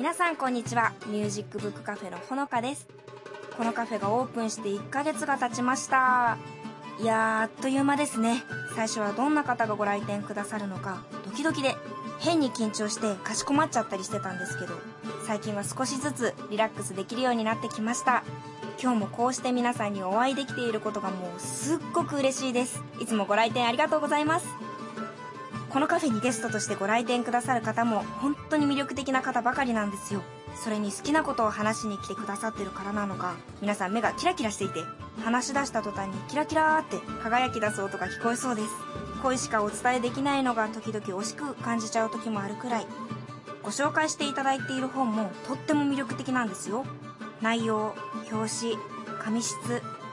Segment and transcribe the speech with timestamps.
[0.00, 0.94] 皆さんこんにちは。
[1.08, 2.88] ミュージックブックカフェのほのかです。
[3.58, 6.38] このカフェがオープンして1ヶ月が経ちました。
[6.98, 8.42] いやーあっという間ですね。
[8.74, 11.76] 最初はどんな方がご来店くださるのかドキドキで。
[12.18, 14.74] 変に緊張してかしこまっちゃったりしてたんですけど
[15.26, 18.24] 最近は少しずつリラックスできるようになってきました。
[18.82, 22.82] 今日もこうして皆さんにお会いできていることがもうすっごく嬉しいです。
[23.02, 24.46] いつもご来店ありがとうございます。
[25.70, 30.22] このカフェにゲストとしてご来店くださる方も本当に魅力的な方ばかりなんですよ。
[30.56, 34.80] それに好きなことを話しに来てくださってるからなのか皆さん目がキラキラしていて
[35.22, 38.68] 話し出した途端にキラキラーって輝き出す音が聞こえそうです。
[39.22, 42.86] 声しかお伝えできないのが時々惜しく感じちゃう時もあるくらい。
[43.62, 46.84] ご紹介していただいている本もとっても魅力的なんですよ。
[47.40, 47.94] 内容
[48.30, 48.76] 表紙
[49.22, 49.54] 紙質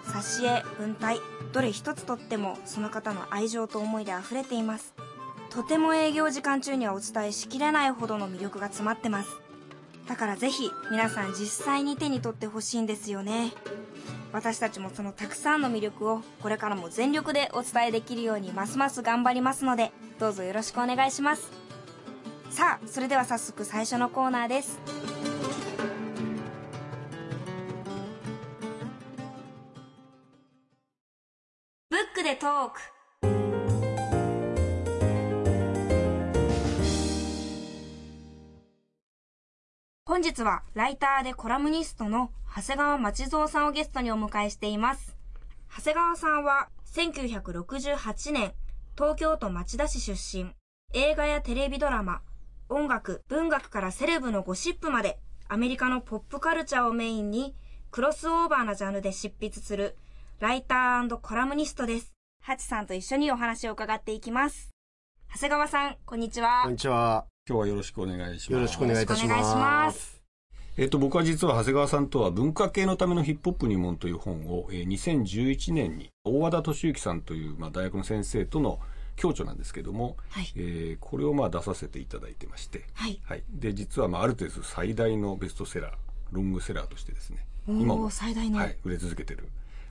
[0.06, 1.20] 挿絵文体
[1.52, 4.94] どれ一つとってもその方の愛情と思いで溢れています。
[5.58, 9.30] とても営業時間中にはお伝えしきれないほどの魅力が詰まってます。
[10.08, 13.54] だからぜひ皆さん実際に手に取ってほしいんですよね。
[14.32, 21.50] 私たちもそのたくさんの魅力をこれからも全力でお伝えできるようにますます頑張りますのでどうぞよろしくお願いします。
[22.52, 24.80] さあそれでは早速最初のコーナーです。
[31.90, 32.97] ブックでトーク。
[40.18, 45.16] 本日はライターでコラムニストの長谷川町蔵さんをゲストにお迎えしています。
[45.70, 48.54] 長谷川さんは1968年
[48.98, 50.54] 東京都町田市出身。
[50.96, 52.22] 映画やテレビドラマ、
[52.68, 55.20] 音楽、文学からセレブのゴシップまで
[55.50, 57.54] アメリカのポップカルチャーをメインに
[57.92, 59.98] クロスオーバーなジャンルで執筆する
[60.40, 62.12] ライターコラムニストです。
[62.42, 64.72] ハチさんと一緒にお話を伺っていきます。
[65.32, 66.64] 長谷川さん、こんにちは。
[66.64, 67.28] こんにちは。
[67.50, 68.52] 今日はよろしくお願いします。
[68.52, 69.38] よろしくお願いいたしま。
[69.38, 70.22] ます
[70.76, 78.80] えっと、僕は実は長谷川さんとは文化系のためのヒップホップ入門という本を、えー2011年に大和田敏之さんという、まあ、大学の先生との
[79.16, 83.22] 共著なんですけども、はいえーこれをまあ出させていただいてまして、はい。
[83.24, 83.44] はい。
[83.50, 85.92] で、実はまあある程度最大のベストセラー、
[86.34, 89.48] ロングセラーとしてですね、今も最大のはい、売れ続けてる。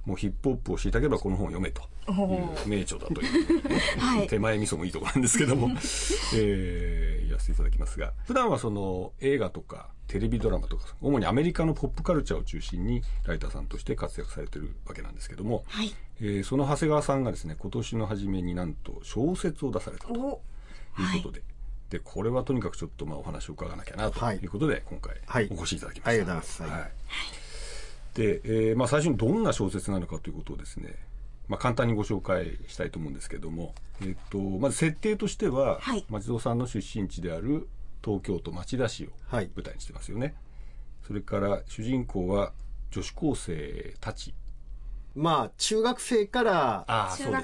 [0.07, 2.69] もうヒップホップを知りたければこの本を読めとおいうー。
[2.69, 4.29] 名著だという、はい。
[4.29, 5.69] 手前味噌もいいところなんですけども、
[6.35, 15.93] えー、言わせていただきますが、普段はその映画とかテレビドラマとか、主にアメリカのポップカルチャーを中心にライターさんとして活躍されてるわけなんですけども、はい。
[16.21, 20.41] えーその長谷川さんがですね、今年の初めになんと小説を出されたというおこ
[21.25, 21.43] とで、
[21.91, 24.37] で、これはとにかくちょっとまあお話を伺わなきゃなとはい。
[24.39, 25.49] いうことで、今回はい。
[25.51, 26.11] お越しいただきました。
[26.11, 26.63] ありがとうございます。
[26.63, 26.71] はい。
[26.71, 26.91] はい
[28.17, 30.95] で、えーまあ最初にどんな小説なのかということをですね、
[31.49, 37.69] まあ簡単にご紹介したいと思うんですけども、えっ、と、まず設定としては、はい町蔵さんの出身地である
[38.05, 40.35] 東京都町田市をはい舞台にしてますよね。
[41.07, 42.53] それから主人公は
[42.91, 44.35] 女子高生たち。
[45.15, 46.87] まあ、中学生から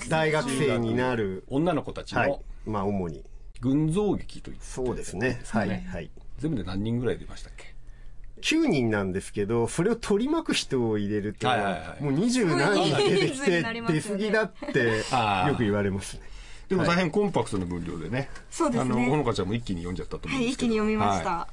[0.08, 2.42] 大学生になる、女の子たちはいの。
[2.66, 3.24] まあ、主に。
[3.60, 4.56] 群像劇という。
[4.60, 5.40] そうですね。
[5.46, 5.80] はい。
[5.80, 6.10] はい。
[6.38, 7.71] 全部で何人ぐらい出ましたっけ？
[8.42, 14.78] 9人なんですけど、それを取り巻く人を入れると、はいはいはいもう20何人出てきて出過ぎだって
[15.48, 16.22] よく言われますね。
[16.68, 18.30] でも大変コンパクトな分量でね。
[18.50, 20.72] そうですねあの、ほのかちゃんも一気に読んじゃったと思うんですけど。
[20.72, 21.48] はい一気に読みましたは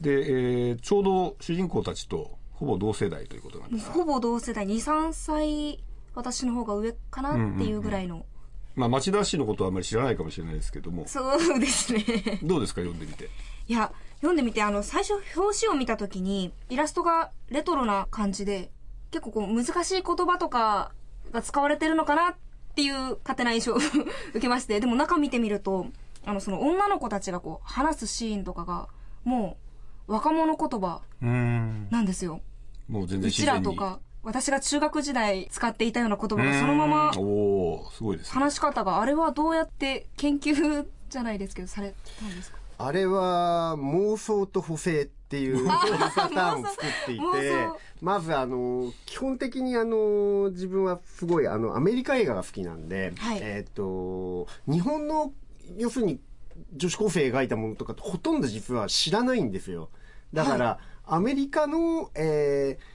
[0.00, 5.82] いで、えーちょうど主人公たちとほぼ同世代ということなんですがほぼ同世代、2、3歳、
[6.14, 8.24] 私の方が上かなっていうぐらいの。
[8.74, 12.40] まあ、町田市のことはあまり知らないかもしれないですけども、そうですね。
[12.42, 13.30] どうですか、読んでみて。
[13.68, 13.92] いや、
[14.24, 18.70] 読んでみて、あの、最初表紙を見たときに、イラストがレトロな感じで、
[19.10, 20.92] 結構こう、難しい言葉とか
[21.32, 22.34] が使われてるのかなっ
[22.74, 23.76] ていう勝手な印象を
[24.32, 25.86] 受けまして、でも中見てみると、
[26.24, 28.88] あの、その女の子たちがこう、話すシーンとかが、
[29.24, 29.58] も
[30.08, 31.88] う、若者言葉うん。
[31.90, 32.40] なんですよ。
[32.88, 33.44] もう全然うち。
[33.46, 38.32] らとか、私が中学時代使っていたような言葉がそのままうんおーすごいですね。
[38.32, 42.56] 話し方があれはどうやって研究じゃないですけどされたんですか？
[42.78, 45.66] あれは妄想と補正っていう
[46.14, 53.38] パターンを作ってい妄て想、まずあの、基本的にあの、自分はすごいあの、アメリカ映画が好きなんで、はい。
[53.42, 55.32] えっ、と、日本の、
[55.76, 56.20] 要するに
[56.76, 59.90] 女子高生描いたものとかほとんど実は知らないんですよ。
[60.32, 62.93] だから、アメリカの、えー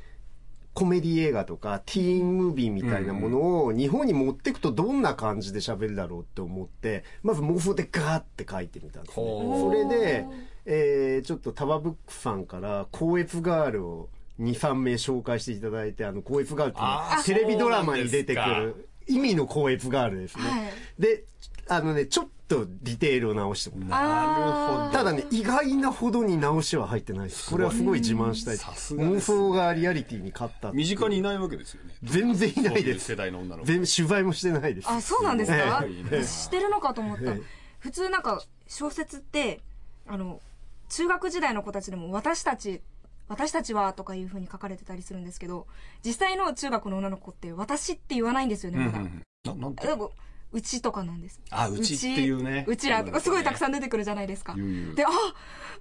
[0.79, 9.25] コメディ映画とか、ティーンムービーみたいなものを日本に持ってくとどんな感じで喋るだろうって思って、まず妄想でガーって書いてみたんですね。
[9.25, 10.25] ほそれで、
[10.65, 14.09] えーちょっとタワブックさんから、光悦ガールを
[14.39, 20.43] 2、3名紹介していただいて、あの、光悦ガールっていうのはテレビドラマに出てくる意味の光悦ガールですね。
[20.43, 21.23] はいで、
[21.69, 24.91] あのね、ちょっとディテールを直してもらなるほど。
[24.91, 27.51] ただね、意外なほどに直しは入ってないです。
[27.51, 28.57] これはすごい自慢したい。
[28.57, 31.93] さすがです妄想がリアリティに勝ったっ身近にいないわけですよね。
[32.03, 33.15] 全然いないですそういう世。
[33.17, 33.67] 代の女の子。
[33.67, 34.89] 全取材もしてないです。
[34.89, 35.81] あ、そうなんですか？
[35.81, 37.41] すごいねしてるのかと思ったええ。
[37.77, 39.61] 普通なんか、小説って、
[40.07, 40.41] あの、
[40.89, 42.81] 中学時代の子たちでも私たち、
[43.27, 45.67] 私たちはとかいう風に書かれてたりするんですけど、
[46.03, 48.97] 実際の中学の女の子って私って言わないんですよね、まだ。
[48.97, 49.87] うんうんうんななんて？
[49.87, 50.11] でも、
[50.51, 51.39] うちとかなんです。
[51.49, 52.65] あ、うちっていうね。
[52.67, 53.69] うちらとかすごいたくさん。
[53.69, 54.55] ん出てくるじゃないですか。
[54.95, 55.09] で、あ、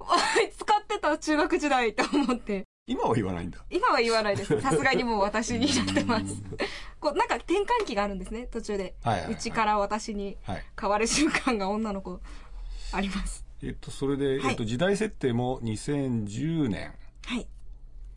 [0.00, 0.50] あいっ
[0.86, 2.64] てた中学時代って思って。
[2.86, 3.58] 今は言わないんだ。
[3.70, 4.60] 今は言わないです。
[4.62, 6.42] さすがにもう私になってます。
[6.98, 8.94] こう、なんか転換期があるんですね、途中で。
[9.30, 10.64] うちから私にはい。
[10.80, 12.20] 変わる瞬間が女の子
[12.92, 13.44] あります。
[13.62, 16.94] えっと、それで、はいえっと、時代設定も2010年
[17.26, 17.46] はい。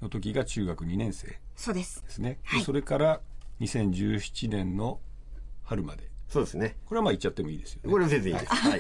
[0.01, 2.03] の時が中学2年生でそうです。
[2.07, 2.39] すね。
[2.63, 3.21] それから
[3.59, 4.99] 2017年の
[5.63, 6.10] 春まで。
[6.31, 6.77] そうですね。
[6.85, 7.91] これはまあ言っちゃってもいいですよね。
[7.91, 8.55] これは全然いいです。
[8.55, 8.79] はい。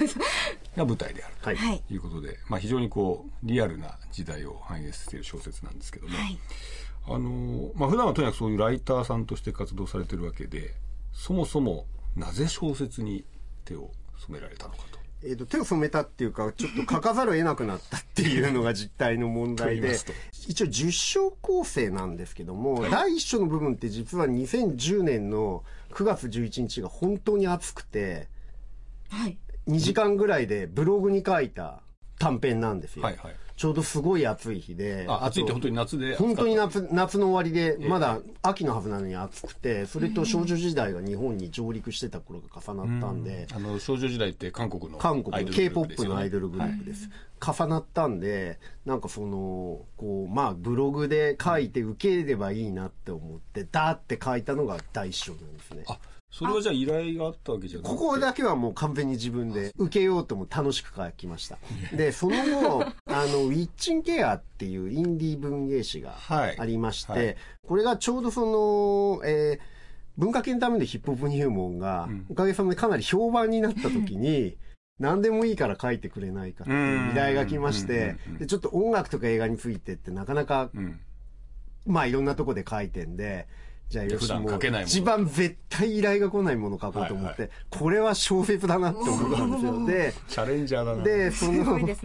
[0.77, 1.55] が舞台であるはい。
[1.57, 1.79] はい。
[1.85, 6.39] ということで、まあ非常にこう、リアルな時代を反映している小説なんですけども、はい。
[7.07, 10.73] あの、まあ普段はとにかくそういうライターさんとして活動されてるわけで、
[11.11, 13.25] そもそもなぜ小説に
[13.65, 15.01] 手を染められたのかと。
[15.23, 19.95] えっ、と、手を染めたっていうか、ちょっと書かざるを得なくなったっていうのが実態の問題で
[20.47, 28.27] 一応10章構成なんですけども、第1章の部分って実は2010年の9月11日が本当に暑くて、
[29.09, 29.37] はい。
[29.67, 31.81] 2時間ぐらいでブログに書いた
[32.19, 33.03] 短編なんですよ。
[33.03, 33.35] はいはい。
[33.61, 35.05] ちょうどすごい暑い日で。
[35.07, 36.15] あ、暑いってと本当に夏で。
[36.15, 47.11] 本当に夏夏の終わりで、まだ秋のはずなのに暑くて、それと少女時代が日本に上陸してた頃が重なったんで、たあの、少女時代って韓国の韓国の K-POP のアイドルグループです。
[47.39, 55.83] 重なったんで、なんかその、こう、まあ、ブログで書いて受ければいいなって思って、ダーって書いたのが第一章なんですね。
[55.85, 55.99] あ、
[56.31, 61.57] それはじゃあ依頼があったわけじゃなくてここだけはもう完全に自分で受けようとも楽しく書きました。
[61.93, 66.57] で、その後、 あの、ウィッチンケアっていうインディー文芸誌がはい。
[66.57, 67.35] ありまして、はい。
[67.67, 69.81] これがちょうどその、えー
[70.17, 72.25] 文化系のためのヒップホップ入門が、ん。
[72.29, 74.57] おかげさまでかなり評判になった時に、
[74.99, 80.99] 何でもいいから書いてくれないかっていう依頼が来ましうんてでちょっと音楽とか映画についてってなかなかうん。
[81.87, 83.47] まあいろんなとこで書いてんで、
[83.91, 84.03] じゃ
[84.35, 89.85] あもう書けないもの一番絶対依頼が来ないもの書こうと思って、これは小説だなって思ったんですよ。
[89.85, 91.03] で、 チャレンジャーだな。
[91.03, 91.97] で、そすの、ね。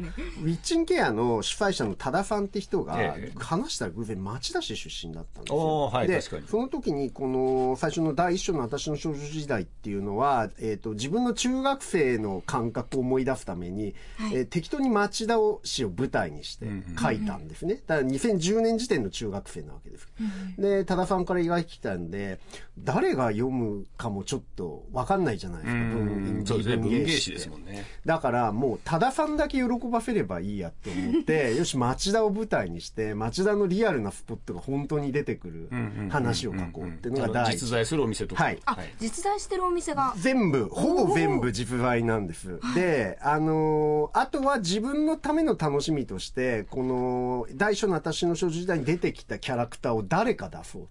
[0.42, 5.90] ウィッチンケアの主催者の多田さんって人がええ、話したら偶然町田市出身だったんですおよ。
[5.92, 16.66] ーはいで、その時にこの最初の第一章の私の少女時代っていうのは、えっ、と、自分の中学生の感覚を思い出すために、はいえー適当に町田市を舞台にして
[16.98, 17.82] 書いたんですね。
[17.86, 20.08] だから2010年時点の中学生なわけです。
[20.56, 22.38] で、多田さんから依頼来たんで、
[22.78, 25.80] 誰が読むかもちょっとわかんないじゃないですか。
[25.80, 26.76] うんそうですね。
[26.78, 27.84] 文芸誌ですもんね。
[28.06, 35.68] だからもう多田さんだけ喜ばせればいいやって思って、 よし町田を舞台にして、町田のリアルなスポットが本当に出てくる
[36.08, 37.60] 話を書こうっていうのが第一。
[37.60, 38.44] 実在するお店とか。
[38.44, 40.14] はいあ、実在してるお店が。
[40.16, 42.58] 全部、ほぼ全部実在なんです。
[42.74, 50.88] で、あのーあとは自分のための楽しみとして、この、大書の私の少女時代に出てきたキャラクターを誰か出そう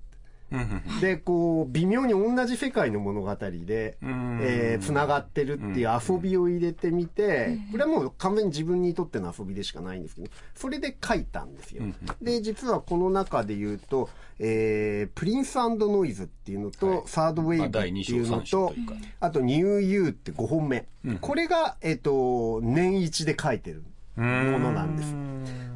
[1.02, 4.40] で、こう、微妙に同じ世界の物語で、ん。
[4.42, 11.84] えー、繋がってるっていう遊びを入れてみて、これはもう完全に自分にとっての遊びでしかないんですけど、それで書いたんですよ。
[12.22, 14.10] で、実はこの中で言うと、
[14.40, 17.02] えー、プリンスノイズっていうのと、はい。
[17.06, 18.74] サードウェイブっていうのと
[19.20, 20.88] あとニューユーって5本目。
[21.22, 23.84] これが、えっ、と、年一で書いてる
[24.16, 25.16] ものなんです。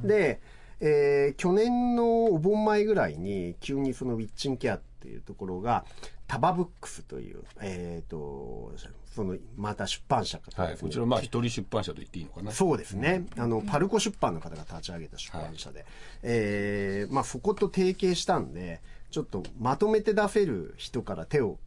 [0.08, 0.42] で、
[0.80, 5.86] えー去年のお盆前ぐらいに、急にそのウィッチンケアっていうところが、
[6.28, 8.72] タバブックスという、えっ、と、
[9.16, 10.78] その、また出版社からはい。
[10.78, 12.52] こちら、まあ、一人出版社と言っていいのかな。
[12.52, 13.26] そうですね。
[13.38, 15.86] あの、パルコ出版の方が立ち上げた出版社で、
[16.22, 21.58] えーまあそこと提携したんで、ちょっとまとめて出せる人から手を、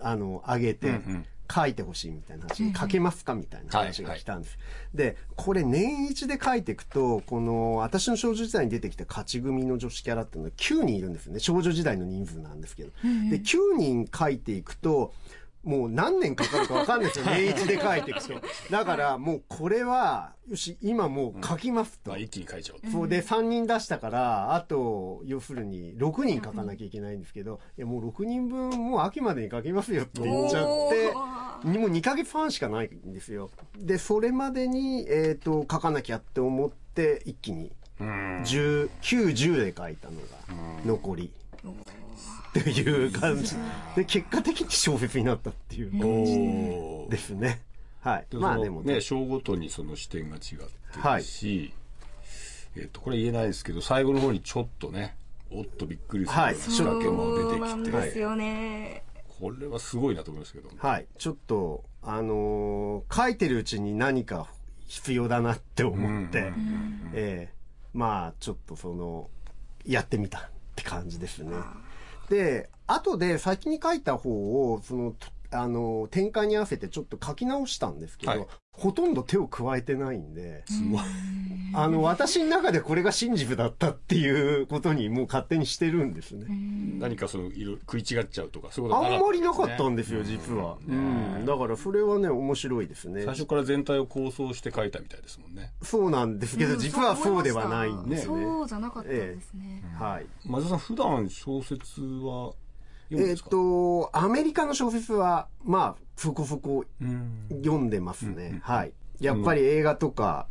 [0.00, 1.00] あの、上げて、
[1.52, 4.58] 書いてほしいみたいな話に書けますかみたいな話が来たんです。
[4.94, 11.40] で、これ年一で書いていくと、この、私の少女時代に出てきた勝ち組の女子キャラっていうのは9人いるんですよね。
[11.40, 12.90] 少女時代の人数なんですけど。
[13.30, 15.14] で、9人書いていくと、
[15.64, 17.26] もう何年かかるかわかんないですよ。
[17.30, 18.34] 年一で書いていくと。
[18.70, 22.10] だからもうこれは、よし、今もう書きますと。
[22.10, 22.88] まあ、一気に書いちゃおうと。
[22.90, 30.66] そうで、3人出したから、あと、要するに、6人書かなきゃいけないんですけど、いや、もう6人分、もう秋までに書きますよって言っちゃっ
[31.62, 33.50] て、にもう2ヶ月半しかないんですよ。
[33.76, 38.42] で、それまでに、えっ、と、書かなきゃって思って、一気に、うん。
[38.42, 40.26] 10、9、10で書いたのが、
[40.86, 41.32] 残り。
[42.60, 43.54] っていう感じ。
[43.96, 47.62] で、結果的に小説になったっていう感じですね。
[48.00, 48.26] はい。
[48.30, 51.72] でまあでもね、章ごとにその視点が違ってるし、
[52.76, 55.16] えっ、と、これ言えないですけど、最後の方にちょっとね、
[55.50, 59.02] おっとびっくりすはいる仕掛けも出てきて、ですよね。
[59.40, 60.68] これはすごいなと思いますけど。
[60.76, 61.06] はい。
[61.16, 64.48] ちょっと、あのー書いてるうちに何か
[64.86, 66.52] 必要だなって思って、
[67.14, 67.54] ええ
[67.94, 69.28] まあ、ちょっとその、
[69.84, 70.42] やってみたっ
[70.76, 71.56] て感じですね。
[72.28, 75.14] で、後で先に書いた方を、その、
[75.50, 78.46] あのー展開に合わせてちょっと書き直したんですけど、はい
[78.78, 81.00] ほとんど手を加えてないんで、すごい。
[81.74, 86.46] あの、私の中でこれが真実だったっていうことにもう勝手にしてるんですね。
[87.00, 90.78] 何かその、いろ食い違っちゃうとか、そういうことあんまりなかったんでですよ、実は。
[90.86, 91.44] うん。
[91.44, 93.24] だからそれはね、面白いですね。
[93.24, 95.72] 最初から全体を構想して書いたみたいですもんね。
[95.82, 98.44] そうなんですけど、実はそうではないんですね。
[98.44, 99.82] そうじゃなかったですね。
[99.98, 100.26] はい。
[100.46, 102.52] 松田さん、普段小説は
[103.10, 107.46] えっと、アメリカの小説は、まあ、そこそこうん。
[107.62, 108.60] 読んでますね。
[108.62, 108.92] はい。
[109.20, 110.46] やっぱり映画とか、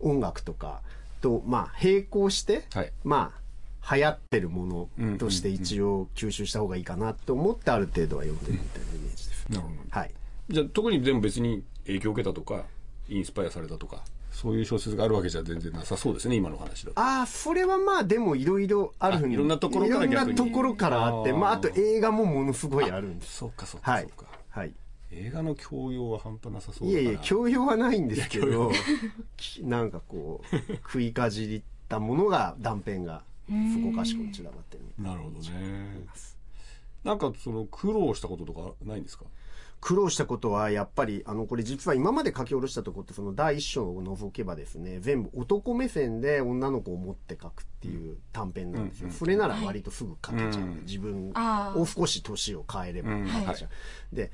[0.00, 0.82] 音楽とか
[1.20, 2.92] と、まあ、並行して、はい。
[3.04, 9.46] まあ、流行ってるものとして一応吸収した方がいいかなと思ってある程度は読んでるみたいなイメージです。
[9.50, 9.74] なるほど。
[9.90, 10.10] はい。
[10.48, 12.64] じゃあ、特にでも別に影響を受けたとか、
[13.08, 14.02] インスパイアされたとか、
[14.34, 17.00] そういう小説があるわけじゃ全然なさそうですね、今の話だと。
[17.00, 19.34] ああ、それはまあでもいろいろあるふうに。
[19.34, 23.36] あいろんなところからいろんなところからあって、あーまああと映画もものすごいあるんです。
[23.36, 24.26] そうか、そうか、はいそうか。。
[24.50, 24.72] はい。
[25.12, 26.92] 映画の教養は半端なさそうだ。
[26.92, 28.72] いえいえ、教養はないんですけど、
[29.36, 33.52] きなんかこう、食いかじったものが、断片が、そ
[33.90, 34.84] こかしこに散らばってる。
[34.98, 36.04] なるほどね。
[37.04, 39.24] なんかその苦労したこととかないんですか？
[39.84, 49.10] 苦労したことは、やっぱり、あの、これ実は今まで書き下ろしたところって、その第一章を除けばですね、全部男目線で女の子を持って書くっていう短編なんですよ。
[49.10, 50.64] それなら割とすぐ書けちゃう。
[50.64, 51.34] うん自分
[51.76, 53.68] を少し年を変えればうん書けちゃ
[54.10, 54.16] う。
[54.16, 54.32] で、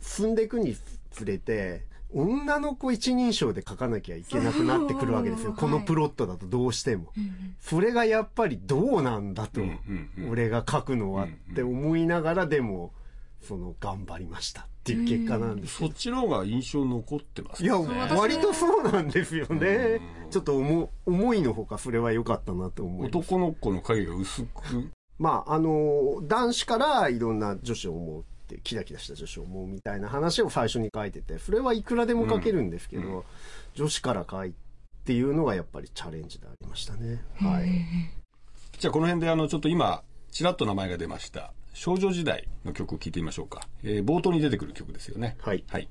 [0.00, 0.76] 進んでいくに
[1.10, 5.54] つれて、女の子一人称で書かなきゃいけなくなってくるわけですよ。
[5.58, 7.12] このプロットだとどうしても。
[7.58, 9.60] それがやっぱりどうなんだと
[10.30, 12.92] 俺が書くのはって思いながら、でも、
[13.44, 17.86] その、頑張りましたっていう結果なんですそっちの方が印象残ってますいや、ね。
[18.16, 20.00] 割とそうなんですよね。
[20.30, 23.16] ちょっと思、思いのほかそれは良かったなと思います。
[23.16, 33.24] 男の子の影が薄く、まあ、あの、男子からいろんな女子を思うって、キラキラした女子を思うみたいな話を最初に書いてて、それはいくらでも書けるんですけど、
[33.74, 34.52] 女子から書いっ
[35.04, 37.22] ていうのがやっぱりチャレンジでありましたね。
[37.36, 37.68] はい。
[38.78, 41.52] じゃあこの辺であの、ちょっと今、ちらっと名前が出ました。
[41.74, 43.68] 少女時代の曲を聴いてみましょうか。
[43.82, 45.36] えー冒頭に出てくる曲ですよね。
[45.40, 45.88] はいはい。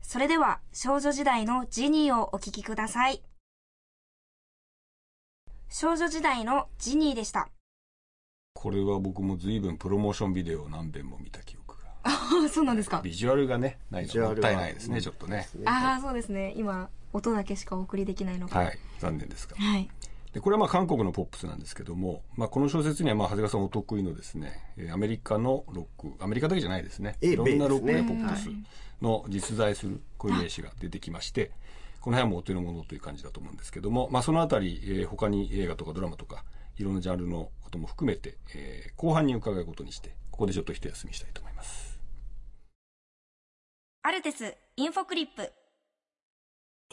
[0.00, 3.22] それでは、少女時代のジニーをお聴きください。
[5.68, 7.48] 少女時代のジニーでした。
[8.54, 11.88] これは僕も随分プロモーションビデオを何遍も見た記憶が。
[12.04, 13.00] ああ、そうなんですか。
[13.02, 15.48] ビジュアルがね、ないのもったいないですね、ちょっとね。
[15.64, 16.52] ああ、そうですね。
[16.56, 18.56] 今、音だけしかお送りできないのが。
[18.56, 18.78] はい。
[19.00, 19.56] 残念ですが。
[19.56, 19.90] はい。
[20.34, 27.16] で、これはまあ韓国のポップスなんですけども、まあこの小説にはまあ長谷川さんお得意のですね、えーアメリカのロック、アメリカだけじゃないですね。
[27.20, 28.48] 英いろんなロックやポップス
[29.00, 31.52] の実在するこういう名詞が出てきまして、
[32.00, 36.44] この辺はもうお手の物という感じだと思うんですけども、まあそのあたり、えー他に映画とかドラマとか、
[36.78, 42.00] いろんなジャンルのことも含めて、えー後半に伺うことにして、ここでちょっと一休みしたいと思います。
[44.02, 45.52] アルテスインフォクリップ。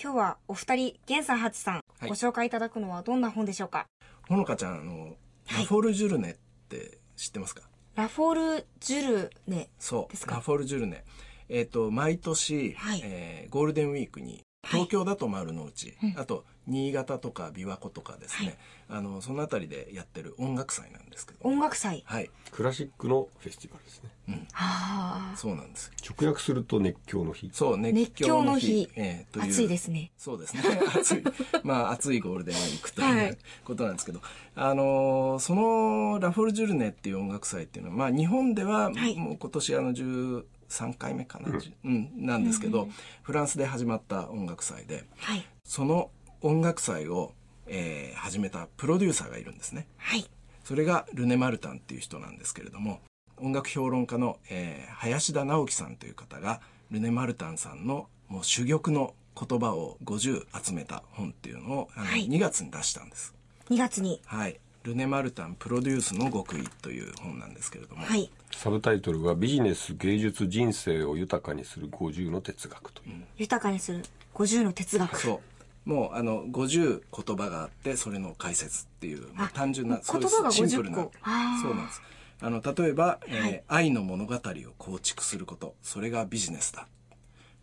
[0.01, 3.85] 今日はお二人、ゲンさん、ハチさん、はいご紹介いただくのはどんな本でしょうか？
[4.27, 5.15] ほのかちゃん、あの、
[5.51, 6.35] ラ・フォル・ジュルネっ
[6.69, 7.63] て知ってますか？
[7.95, 9.69] ラ・フォル・ジュルネ。
[9.77, 10.11] そう。
[10.11, 10.35] ですか？
[10.35, 11.03] ラ・フォル・ジュルネ。
[11.49, 13.01] えっ、と、毎年、はい。
[13.03, 18.57] えーゴールデンウィークに、東京だと丸の内、あと、新潟とか琵琶湖とかですね、
[18.89, 21.39] あの、そのあたりでやってる音楽祭なんですけど。
[21.43, 22.03] 音楽祭。
[22.05, 22.29] はい。
[22.51, 24.09] クラシックのフェスティバルですね。
[24.53, 25.35] はあ。
[25.35, 25.91] そうなんです。
[26.07, 27.49] 直訳すると熱狂の日。
[27.53, 30.11] そう、熱熱狂の日えーという暑いですね。
[30.17, 30.63] そうですね。
[30.95, 31.23] 暑い。
[31.63, 34.21] まあ、暑いゴールデンウィークとはいいうことなんですけど、
[34.55, 41.49] あのーそのラフォルジュルネっていう音楽祭っていうのは、まあ、日本でははいもう今年あの13回目かな、
[41.83, 42.89] うん、なんですけど、
[43.23, 45.45] フランスで始まった音楽祭で、はい。
[45.63, 46.11] その
[46.41, 47.33] 音楽祭を、
[47.67, 49.87] えー始めたプロデューサーがいるんですね。
[49.97, 50.29] はい。
[50.63, 52.99] それがルネ・マルタンっていう人なんですけれども、
[53.37, 63.33] 音楽評論家の、えー林田直樹さんという方がルネ・マルタンさんのもう珠玉の言葉を50集めた本っていうのをあの、はい2月に出したんです。
[63.69, 64.21] 2月に。
[64.25, 64.59] はい。
[64.83, 68.31] ルネ・マルタンプロデュースの極意という本なんですけれども、はい。
[68.51, 75.17] サブタイトルはビジネス芸術人生を豊かにする50の哲学という、豊かにする50の哲学。
[75.19, 75.39] そう。
[75.85, 81.11] もうあの50言葉があってそれの解説っていうもうあ単純なそういうシンプルな50個。
[81.23, 81.61] あー。
[81.61, 82.01] そうなんです。
[82.43, 83.63] あの例えば、えーはい。
[83.67, 84.39] 愛の物語を
[84.77, 85.75] 構築すること。
[85.83, 86.87] それがビジネスだ。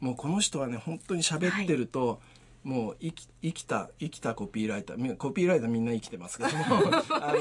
[0.00, 2.20] もうこの人はね本当に喋ってると、
[2.68, 4.98] もう生き生きた生きたコピーライター。
[4.98, 6.50] みコピーライターみんな生きてますけど。
[6.50, 6.64] も
[7.16, 7.32] あ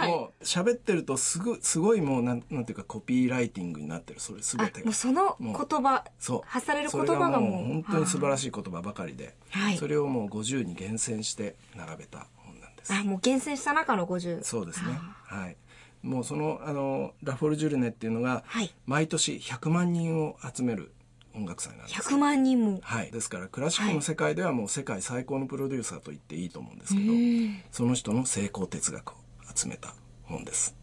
[0.00, 4.20] の、もう喋ってるとすごすごいもうなんなんていうかコピーライティングになってる。
[4.20, 4.86] それ全あて、が。
[4.86, 6.40] もうその言葉、そう。
[6.46, 7.64] 発されるそ言葉がもう。
[7.66, 9.76] 本当に素晴らしい言葉ばかりで、はい。
[9.76, 12.94] それをもう50に厳選して並べた本なんです。
[12.94, 14.42] あ、もう厳選した中の50。
[14.42, 14.98] そうですね。
[15.24, 15.58] はい。
[16.02, 18.74] もうそのあのラフォルジュルネっていうのが、はい。
[18.86, 20.94] 毎年100万人を集める
[21.34, 22.80] 音楽祭なんです100万人も。
[22.82, 29.14] はい、ですからクラシックの世界ではもう世界最高のプロデューサーと言っていいと思うんですけど、うんその人の成功哲学を
[29.54, 29.94] 集めた
[30.24, 30.76] 本です、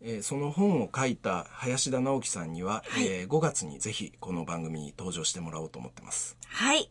[0.00, 6.90] えーその本を書いた林田直樹さんには、はいえー5月にぜひこの番組に登場してもらおうと思ってますはい。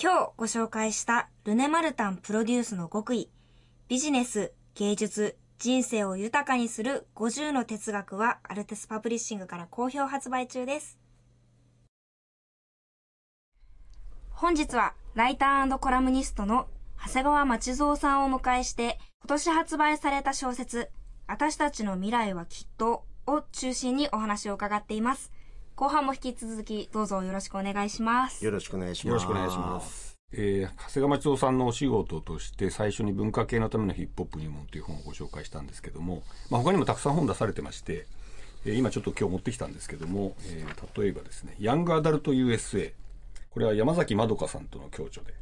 [0.00, 3.30] 今日ご紹介したルネ・マルタンプロデュースの極意、
[3.88, 10.98] ビジネス、芸術、人生を豊かにする50の哲学はアルテスパブリッシングから好評発売中です。
[14.36, 16.66] 本日はライターコラムニストの
[17.02, 20.90] 長谷川町蔵さんをお迎えして今年発売された小説
[21.26, 25.32] 私たちの未来はきっとを中心にお話を伺っています。
[25.74, 28.44] 後半も引き続きどうぞよろしくお願いします。
[28.44, 29.08] よろしくお願いします。
[29.08, 30.18] よろしくお願いします。
[30.32, 38.06] えー、長谷川町夫さんのお仕事として最初に文化系のためのヒップホップ入門という本をご紹介したんですけども、まあ、他にもたくさん本出されてまして、
[38.66, 42.92] えー今ちょっと今日持ってきたんですけども、えー例えばですね、ヤングアダルト USA。
[43.56, 45.32] これは山崎まどかさんとの共著で、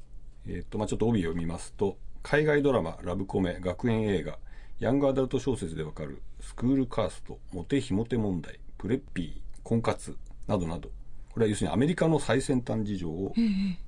[0.46, 4.38] えっ、と、まあちょっと帯を読みますと、海外ドラマ、ラブコメ、学園映画、
[4.78, 10.90] ヤングアダルト小説でわかるスクールカースト、モテヒモテ問題、プレッピー、婚活などなど、
[11.32, 13.34] これは要するにアメリカの最先端事情を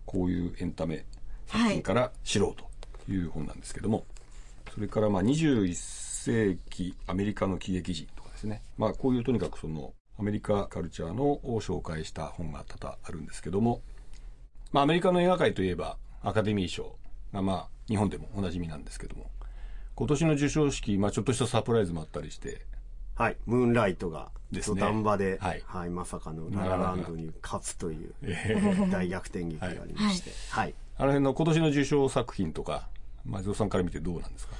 [0.06, 1.06] こういうエンタメ
[1.46, 4.06] 作品から知ろうという本なんですけども、
[4.74, 13.82] それからまあ21世紀アメリカの喜劇人とかですね、まあこういうとにかくそのアメリカカルチャーのを紹介した本が多々あるんですけども、
[14.72, 16.96] まあアメリカの映画界といえばアカデミー賞。
[17.32, 19.30] がまあ日本でもおなじみなんですけども、
[19.94, 22.62] 今年の授賞式、まあちょっとしたサプライズもあったりして、
[23.14, 24.80] はい、ムーンライトがですね。
[24.80, 25.62] 土壇場で、はい。
[25.66, 30.74] はい、まさかのララランドに勝つというえ大逆転劇がありまして、はい。
[30.96, 32.88] あの辺の今年の受賞作品とか、
[33.24, 34.54] 松尾さんから見てどうなんですか？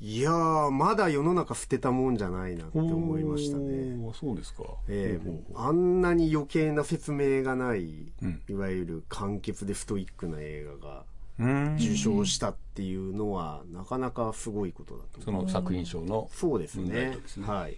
[0.00, 3.96] いやー、まだ世の中捨てたもんじゃないなって思いましたね。
[4.14, 4.64] そうですか。
[4.88, 11.04] ええあんなに余計な説明がない、うんいわゆる簡潔でストイックな映画が
[11.76, 15.30] 受賞したっていうのは、なかなかすごいことだとそ。
[15.32, 17.56] の作品賞のそうですねすねはい。
[17.56, 17.72] はい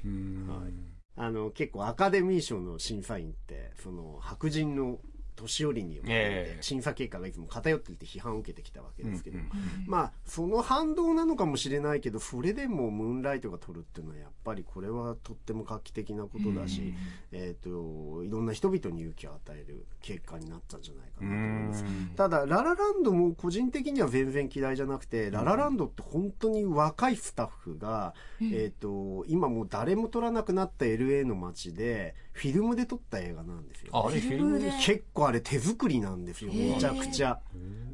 [1.20, 4.98] あの、結構アカデミー賞の審査員って、その白人の
[5.38, 6.62] 年寄りによってええ。
[6.62, 9.51] 審査結果がいつも偏っていて批判を受けてきたわけですけど、うんうん
[9.87, 16.94] まあ、その反動なのかもしれないけど、それでもムーンライトが取るっていうのは、やっぱりこれはとっても画期的なことだし、
[17.33, 21.85] えっ、と、いろんな人々に勇気を与える結果になったんじゃないかなと思います。
[22.16, 33.90] ただ、ララランドも個人的には全然嫌いじゃなくて、ララランドって本当に若いスタッフが、えっ、と、今もう誰も撮らなくなった LA の街で、フィルムで撮った映画なんですよ。
[33.92, 37.40] ああれフィルムで結構あれ手作りなんですよ、めちゃくちゃ。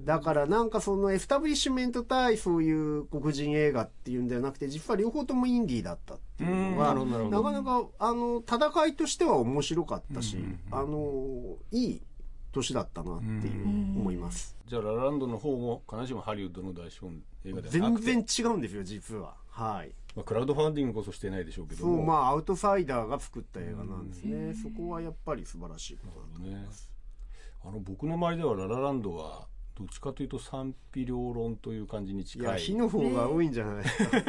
[0.04, 10.36] だからなんかそのエスタブリッシュメント対そういう黒人映画っていうんではなくて、実は両方ともインディーだったっていうのは、うんなかなか、あの、戦いとしては面白かったし、
[10.70, 12.02] あの、いい
[12.52, 13.66] 年だったなっていう
[13.98, 14.56] 思います。
[14.66, 19.34] じゃあララランドの方も必ずしもハリウッドの大資本映画で全然違うんですよ、実は。
[19.48, 19.92] はい。
[20.14, 24.54] まあ、クラウドファンディングこそしてないでしょうけどそう、もまあ、アウトサイダーが作った映画なんですね。
[24.54, 26.90] そこはやっぱり素晴らしいことだと思いねます。
[27.64, 29.46] あの僕の周りではララランドは
[29.76, 32.46] どっちかというと賛否両論という感じにい近い。
[32.46, 34.20] や、火の方が多いんじゃないですか。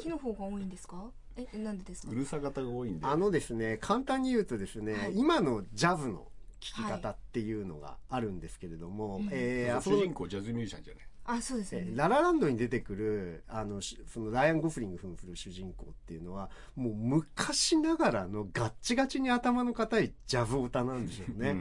[0.00, 1.10] 火の方が多いんですか？
[1.36, 2.12] え、なんでですか？
[2.12, 3.06] うるさ型が多いんで。
[3.06, 5.16] あのですね、簡単に言うとですね、はい。
[5.16, 6.26] 今のジャズの
[6.58, 11.88] 聴き方っていうのがあるんですけれども、えーあそ主の人公ジャズミュージシャンじゃないあ、そうですよね。
[11.90, 21.56] えーララランドに出てくる、あの、しそのライアン・ゴフリング扮する主人公っていうのは、もう昔ながらのガッチガチに頭の固いジャズオタなんでしょうね。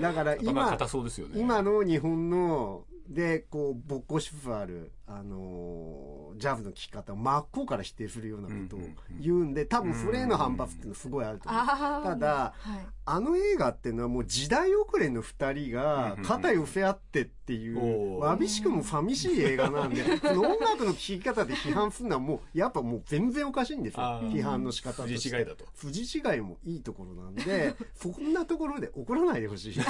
[0.00, 8.80] だから頭今硬、そうですよね今の日本ので、こう、ボッコしつつある、あのージャズの聴き方を真っ向から否定するようなことを
[9.20, 11.64] 言うんで、多分それへの反発っていうのはすごいあると思う。
[12.04, 12.86] ただ、はい。
[13.06, 24.02] あの映画っていうのはもう時代遅れの二人が肩寄せ合ってっていう、わびしくも寂しい映画なんで、 その音楽の聴き方で批判するのはもう、やっぱもう全然おかしいんですよ。
[24.24, 25.18] 批判の仕方として。
[25.18, 29.74] 筋違いだと筋違いもいいところなんで、そんなところで怒らないでほしい。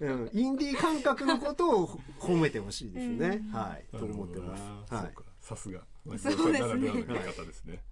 [0.00, 3.42] うん、インディー感覚のことを褒めてほしいですね。
[3.52, 3.96] はい。
[4.06, 4.62] と思ってます。
[4.94, 5.02] はい。
[5.04, 5.24] そうか。
[5.40, 5.80] さすが。
[6.04, 7.82] そうですね方ですね。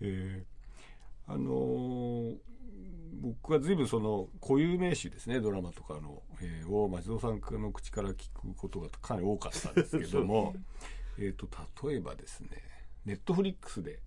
[0.00, 2.36] えーあのー
[3.20, 10.54] 僕は随分その固有名詞ですねドラマとかの、えーを松尾さんの口から聞くことがかなり多かったんですけども
[11.18, 11.46] えっと
[11.88, 12.48] 例えばですね
[13.04, 14.00] ネットフリックスで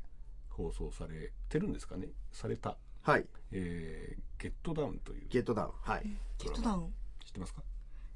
[0.49, 2.09] 放送されてるんですかね？
[2.33, 3.25] されたはい。
[3.51, 5.71] 「えーゲットダウン」というゲットダウン。
[5.79, 6.03] はい。
[6.39, 6.93] ゲットダウン。
[7.23, 7.63] 知ってますか？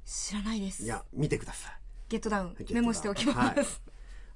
[0.03, 0.83] 知らないです。
[0.83, 1.78] いや、見てください。
[2.09, 3.81] ゲットダウンメモしておきます。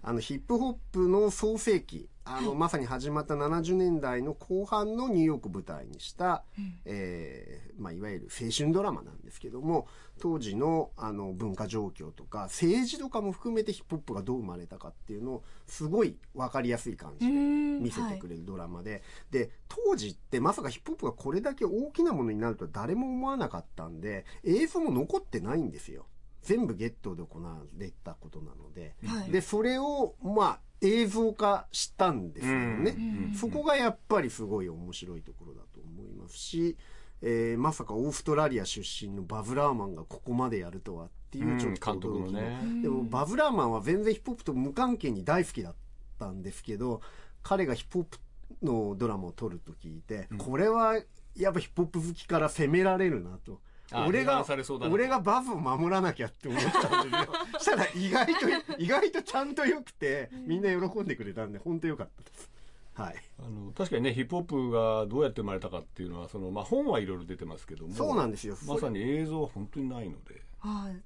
[0.03, 6.43] あの、ヒップホップの創世期、あの、まさに始まった70年代の後半のニューヨークを舞台にした、
[6.85, 9.87] えーまあ、いわゆる青春ドラマなんですけども、
[10.21, 26.05] 当時の、あの、文化状況とか、政治とかも含めてヒップホップがどう生まれたかっていうのを、すごいわかりやすい感じで見せてくれるドラマで、で、当時ってまさかヒップホップがこれだけ大きなものになるとは誰も思わなかったんで、映像も残ってないんですよ。
[26.43, 28.95] 全部ゲットで行われたことなので。
[29.05, 32.95] はいで、それを、まあ、映像化したんですよね。
[33.35, 36.77] そこがやっぱりすごい面白いところだと思いますし、
[37.21, 45.75] えーまさかオーストラリア出身のバブラーマンがここまでやるとはっていうちょっと監督のねでもバブラーマンは全然ヒップホップと無関係に大好きだっ
[46.19, 47.01] たんですけど、
[47.41, 48.17] 彼がヒップホッ
[48.59, 50.99] プのドラマを撮ると聞いて、これは
[51.37, 53.61] やっぱヒップホップ好きから責められるなと。
[54.07, 54.45] 俺が
[54.89, 57.33] 俺がバズを守らなきゃって思ったんですよ。
[57.59, 62.53] したら意外と、意外とちゃんと良くて、みんな喜んでくれたんで、本当良かったです。
[62.93, 63.15] はい。
[63.39, 68.55] あの確かにねヒップホップがどうやって生まれたかっていうのはその、まあ、本はいろいろ出てますけどもそうなんですよ。
[68.67, 71.01] まさに映像は本当にないのではい。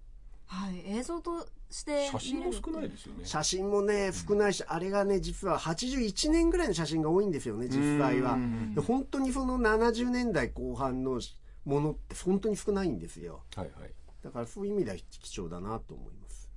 [0.47, 0.83] はい。
[0.85, 8.37] 映像として写真も少ないでですよね写真もね、少ないし、あれがね、実は81年ぐらいの写真が多いんですよね、実際は。
[8.73, 11.19] で本当にその70年代後半の
[11.67, 13.43] ものって本当に少ないんですよ。
[13.55, 13.91] はいはい
[14.23, 16.49] だからそういう意味では貴重だなと思います。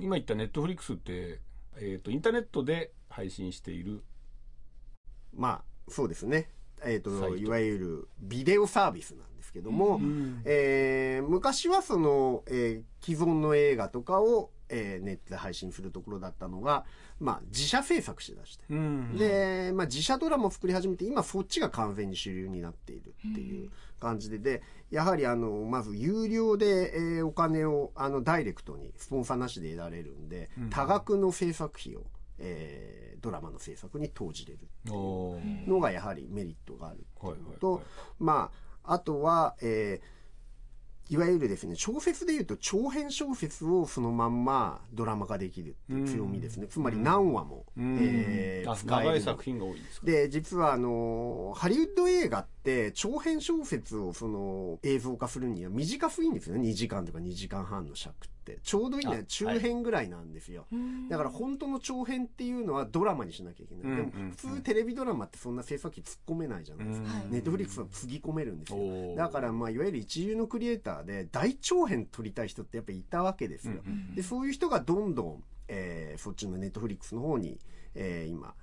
[0.00, 1.40] 今言ったネットフリックスって、
[1.76, 4.02] えー、とインターネットで配信している
[5.34, 6.48] まあ、そうですね。
[6.84, 10.00] えっ、と、サイトいわゆるビデオサービスなんですけども、
[10.44, 16.84] えー昔はその、えー既存の映画とかを、えーネットで配信するところだったのが、
[17.18, 18.64] まあ、自社制作しだして。
[18.70, 23.70] うんで、まあ、自社ドラマを作り始めて、今そっちが完全に主流になっているっていう
[24.02, 32.02] 感じで、で、やはりあの、まず有料で、えーお金を、あの、ダイレクトにスポンサーなしで得られるんで、多額の制作費を、
[32.38, 37.80] えードラマの制作に投じれるっていうのがやはりメリットがあるっていうのと、
[38.18, 38.50] ま
[38.82, 40.22] あ、あとは、えー
[41.10, 46.68] いわゆるですね、小説で言うと長編小説をそのまんまドラマ化できるっていう強みですね。
[46.68, 47.98] つまり何話も、うん。
[48.00, 50.06] えーえる長い作品が多いんですか？
[50.06, 52.50] で、実はあの、ハリウッド映画って
[52.94, 56.68] 長編小説をその映像化するには短すぎんですよね。
[56.68, 58.58] 2時間とか2時間半の尺って。
[58.62, 60.66] ちょうどいいのはあ中編ぐらいなんですよ。
[61.08, 63.96] だから本当の長編っていうのはドラマにしなきゃいけない。
[63.96, 67.08] でもうんうん普通テレビドラマってそんな制作費突っ込めないじゃないですか。
[67.08, 73.74] はいネットフリックスはつぎ込めるんですよだからまあいわゆる一流のクリエイターで大長編撮りたい人ってやっぱりいたわけですよ。
[74.14, 77.58] で、そういう人がどんどん、えーそっちのネットフリックスの方に、
[77.94, 78.54] えー今、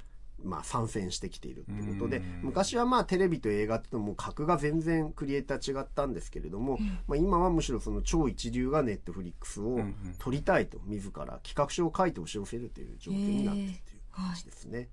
[0.43, 9.79] まあ参戦してきているってことで、昔はまあテレビと映画ってのも格が全然クリエイター違ったんですけれども、まあ今はむしろその超一流がネットフリックスを
[10.19, 14.89] 撮りたいと自ら企画書を書いて押し寄せるという状況になっているという感じですね。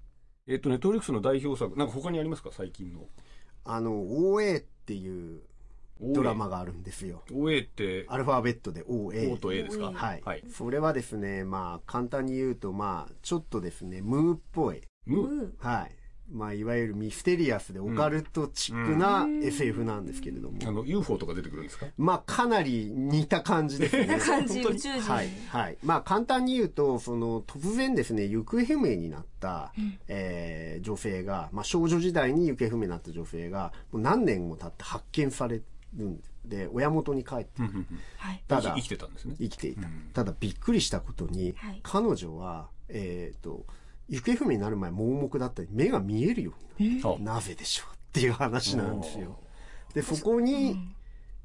[0.47, 2.51] えっ、とネットフリックスの代表作なんか他にありますか？
[2.53, 3.07] 最近の
[3.65, 5.41] あの、OA っていう
[6.01, 7.23] ドラマがあるんですよ。
[7.33, 8.05] OA って？
[8.09, 9.33] アルファベットで OA。
[9.33, 9.91] O と A ですか？
[9.93, 10.23] はい。
[10.25, 14.83] はい、それはですね、まあ、簡単に言うと、まあ、ちょっとですね、ムーっぽい。
[15.07, 15.93] ムーうんはい。
[16.29, 20.59] まあ、いわゆるミステリアスでオカルトチックな SF なんですけれども。
[20.67, 21.87] あの UFO とか出てくるんですか？
[21.97, 24.19] まあ、かなり似た感じですね。
[24.19, 25.01] 感じ宇宙人。
[25.03, 25.29] はい。
[25.49, 25.79] はい。
[25.85, 29.73] まあ、簡単に言うと、その、突然ですね、行方不明になった、
[30.09, 35.63] えー女性が、まあ、少女時代に行方不明になった女性が、もう何年も経って発見され
[35.95, 37.87] るんで、親元に帰ってくる。
[38.19, 38.43] はい。
[38.49, 39.89] ただ生き生きてたんですね生きていた。
[40.13, 43.65] ただびっくりしたことに、はい彼女は、えっ、と、
[44.09, 47.17] 行方不明になる前盲目だったり、目が見えるようになる。
[47.17, 49.39] あなぜでしょうっていう話なんですよ。
[49.95, 50.77] で、そこに、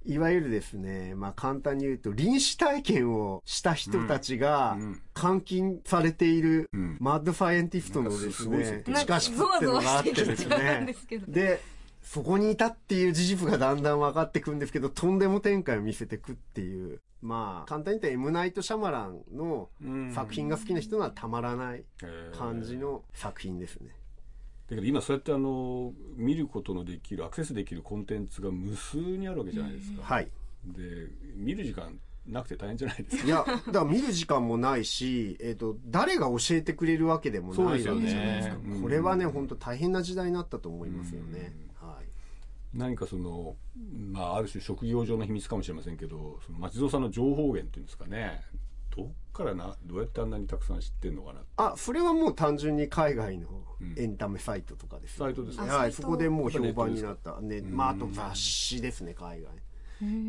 [0.04, 4.78] いわゆるですね、まあ簡単に言うと、臨死体験をした人たちが
[5.20, 10.84] 監禁されているうん、マッドサイエンティストのですなんかすごい設ね、定地下室ってのがあってですね。
[10.88, 11.32] で、すけど。
[11.32, 11.62] で、
[12.02, 17.00] そこにいたっていう事実がだんだん分かってくんですけど、とんでも展開を見せてくっていう。
[17.22, 19.70] まあ、簡単に言ったらエムナイト・シャマランの
[20.12, 21.84] 作品が好きな人ならたまらない
[22.36, 23.92] 感じの作品ですね。
[24.68, 30.32] だけど今そうやってあの見ることのできるアクセスできるコンテンツが無数にあるわけじゃないですか、はい。
[30.66, 30.82] で
[31.36, 38.56] 見る時間なくて大変じゃないですかいや、だから見る時間もないし、えっ、と、誰が教えてくれるわけでもないわけじゃないですか。
[38.62, 41.40] すよねこれはね、本当大変な時代になったと思いますよね。
[41.40, 41.52] はい。
[42.74, 43.56] 何かその
[44.12, 48.42] まあある種職業上の秘密かもしれませんけどその町蔵さんの情報源っていうんですかね。
[48.96, 53.48] どっからなどうやってあんなにたくさん知ってんのかなあ、それはもう単純に海外の
[53.96, 55.70] エンタメサイトとかですよ、サイトですね。
[55.70, 57.40] はい、そこでもう評判になった。
[57.40, 59.52] ね、まあ、あと雑誌ですね、海外。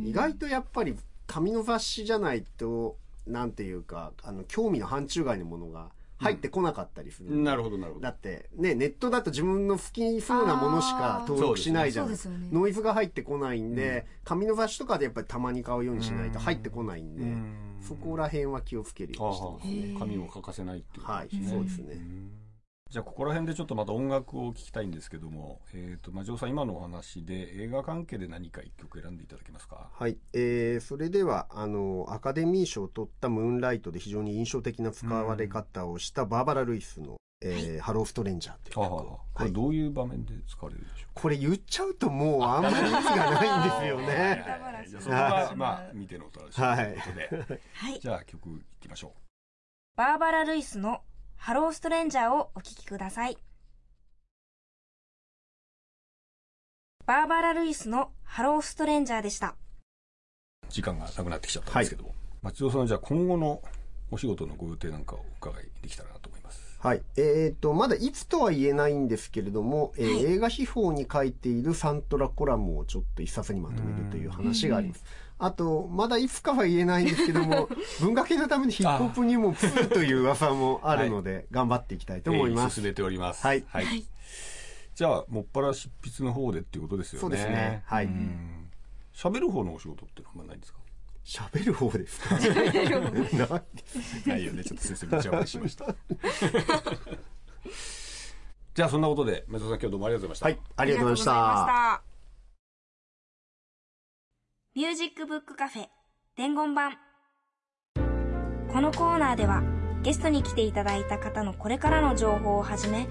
[0.05, 5.91] 意外とやっぱり紙の雑誌じゃないと、なんていうか、あの、興味の範疇外のものが
[6.23, 7.37] 入ってこなかったりする。
[7.37, 8.05] なるほどなるほど。
[8.05, 12.49] だって、ね、ネットだと自分の好きそうなものしか登録しないじゃないそうですよね。
[12.53, 17.55] ノイズが入ってこないんで、紙の雑誌とかでやっぱりたまに買うようにしないと入ってこないんで、ん。
[17.81, 19.97] そこら辺は気をつけるようにしてますね。
[19.99, 22.42] 紙を欠かせないっていうことはい、ですね、そうですね。
[22.93, 29.89] じゃあここら辺でちょっとまた音楽を聞きたいんですけども、えっ、と、まあ、ジョーさん今のお話で映画関係で何か一曲選んでいただけますか？
[29.95, 30.19] はい。
[30.35, 39.21] えー、それでは、あの、アカデミー賞を取ったムーンライトで非常に印象的な使われ方をしたバーバラ・ルイスの、えーハロー・ストレンジャーというああ曲を。
[39.33, 44.45] これどういう場面で使われるでしょこれ言っちゃうともうあんまり意味がないんですようね。
[44.87, 48.01] じ ゃあそこは、まあ、見てのお楽しみということで、はい。
[48.01, 49.15] じゃあ曲いきましょ
[49.97, 51.01] バーバラ・ルイスの
[51.45, 53.37] ハロー・ストレンジャーをお聴きください。
[57.05, 59.49] バーバラ・ルイスのハロー・ストレンジャーでした。
[59.49, 59.57] う。
[60.69, 63.61] 時間がなくなってきちゃったんですけども、松尾さんはじゃあ今後の
[64.13, 66.79] お仕事のご予定なんかをお伺いできたらなと思います。
[66.79, 67.03] はい。
[67.17, 75.05] えっ、と、まだいつとは言えないんですけれども、えー映画秘宝に書いているサントラコラムをちょっと一冊にまとめるという話があります。
[75.45, 77.69] あと、まだいつかは言えないんですけども、
[78.01, 82.77] 文化系のためにヒップホップにもプーという噂もあるので、頑張っていきたいと思います。
[82.77, 83.45] 進めております。
[83.45, 83.65] はい
[84.95, 87.21] じゃあ、もっぱら執筆の方でっていうことですよね。
[87.23, 88.69] そうですねはいうん
[89.15, 90.79] 喋る方のお仕事ってのはあんまないんですか？
[91.25, 92.37] 喋る方ですか？
[92.39, 94.63] ないよね。
[94.65, 95.87] ちょっと先生めちゃめちゃしました。
[98.75, 100.63] じゃあ、そんなことで、松尾さん今日どうもありがとうございました。
[100.63, 102.12] はい、ありがとうございました。
[104.75, 105.87] ミュージックブックカフェ
[106.35, 106.93] 伝言版。
[108.73, 109.63] このコーナーでは
[110.03, 113.07] ゲストに来ていただいた方のこれからの情報をはじめ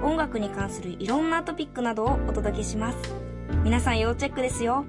[0.00, 2.98] 音楽に関するいろんなトピックなどをお届けします。
[3.64, 4.84] 皆さん要チェックですよ。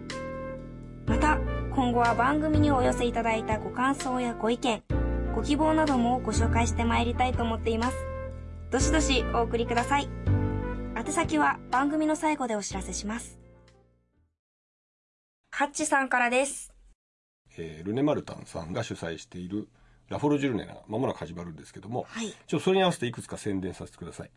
[1.07, 1.39] また
[1.71, 4.83] 今後は番組にお寄せいただいたご感想やご意見
[5.33, 7.97] ご希望などもご紹介してまいりたいと思っています。
[8.69, 10.07] どしどしお送りください。
[10.95, 13.42] 宛先は番組の最後でお知らせします。
[15.55, 16.73] ハッチさんからです。
[17.59, 19.67] えールネ・マルタンさんが主催している
[20.09, 22.31] ラフォルジュルネが間もなく始まるんですけども、はい。
[22.31, 24.31] ちょっとそれに合わせていくつか宣伝させてください。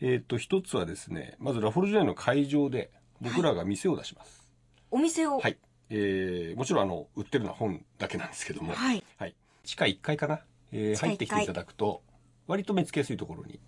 [0.00, 2.90] えっ、と、一つはですね、まずラフォルジュルネの会場で
[3.20, 4.50] 僕らが店を出します。
[4.90, 5.38] お店を。
[5.38, 5.58] はい。
[5.90, 9.04] えーもちろんあの、売ってるのは本だけなんですけども、はい。
[9.16, 9.36] はい。
[9.62, 10.40] 地下1階かな、
[10.72, 12.02] えー地下1階入ってきていただくと、
[12.48, 13.60] 割と見つけやすいところに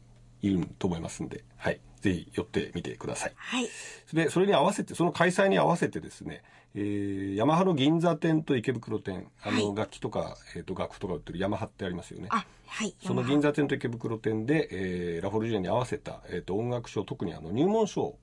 [0.43, 1.81] いると思いますんで、はい。
[2.01, 3.33] ぜひ寄ってみてください。
[3.37, 3.69] はい。
[4.13, 6.43] で、それに合わせて、その開催に合わせてですね、
[6.75, 12.29] えー、ヤマハの銀座店と池袋店、あの、はい楽器とか、えっ、と、楽譜とか売ってるヤマハってありますよね。
[12.31, 12.95] あ、はい。
[13.05, 18.19] その銀座店と池袋店で、えーラフォルジュネに合わせた、えっ、と、音楽賞、特にあの、入門賞を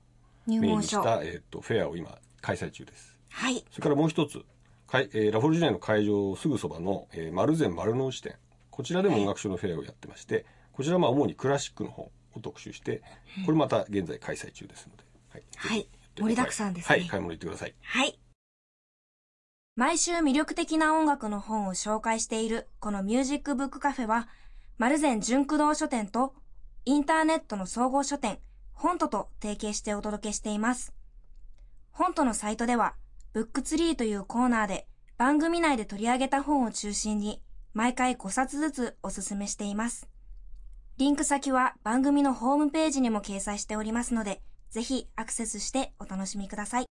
[0.46, 0.66] 入門書。
[0.66, 3.18] メインにした、えっ、と、フェアを今、開催中です。
[3.28, 3.64] はい。
[3.70, 4.42] それからもう一つ、
[4.86, 8.36] かいえーラフォルジュネの会場すぐそばの、えー、丸善丸の内店。
[8.70, 13.02] こちらでも音楽賞のフェアをやってまして、こちらはまあ主にクラシックの本を特集して、
[13.44, 15.04] これまた現在開催中ですので。
[15.30, 15.42] はい。
[15.56, 15.88] はい
[16.20, 17.74] 盛りだくさんですねはい、買い物行ってください。
[17.80, 18.18] はい。
[19.76, 24.28] 毎週魅力的な音楽の本を紹介しているこのミュージックブックカフェは、
[24.76, 26.34] 丸善純駆動書店と
[26.84, 28.40] インターネットの総合書店、
[28.72, 30.92] ホントと提携してお届けしています。
[31.92, 32.94] honto のサイトでは、
[33.32, 37.40] ブックツリーというコーナーで番組内で取り上げた本を中心に
[37.74, 40.08] 毎回5冊ずつおすすめしています。
[40.98, 46.86] リンク先は番組のホームページにも掲載しておりますので、ぜひアクセスしてお楽しみください。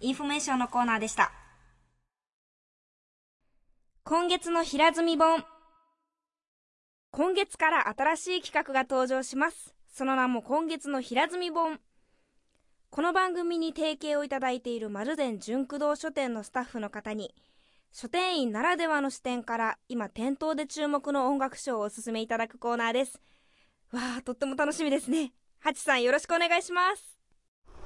[0.00, 1.32] インフォメーションのコーナーでした。
[4.04, 5.42] 今月の平積み本。
[7.10, 9.74] 今月から新しい企画が登場します。
[9.92, 11.80] その名も今月の平積み本。
[12.90, 17.34] この番組に提携をいただいている丸善純駆動書店のスタッフの方に、
[17.96, 23.22] 書店員ならではの視点から今店頭で注目の音楽賞をお勧めいただくコーナーです。
[23.92, 25.32] わあ、とっても楽しみですね。
[25.60, 27.16] ハチさんよろしくお願いします。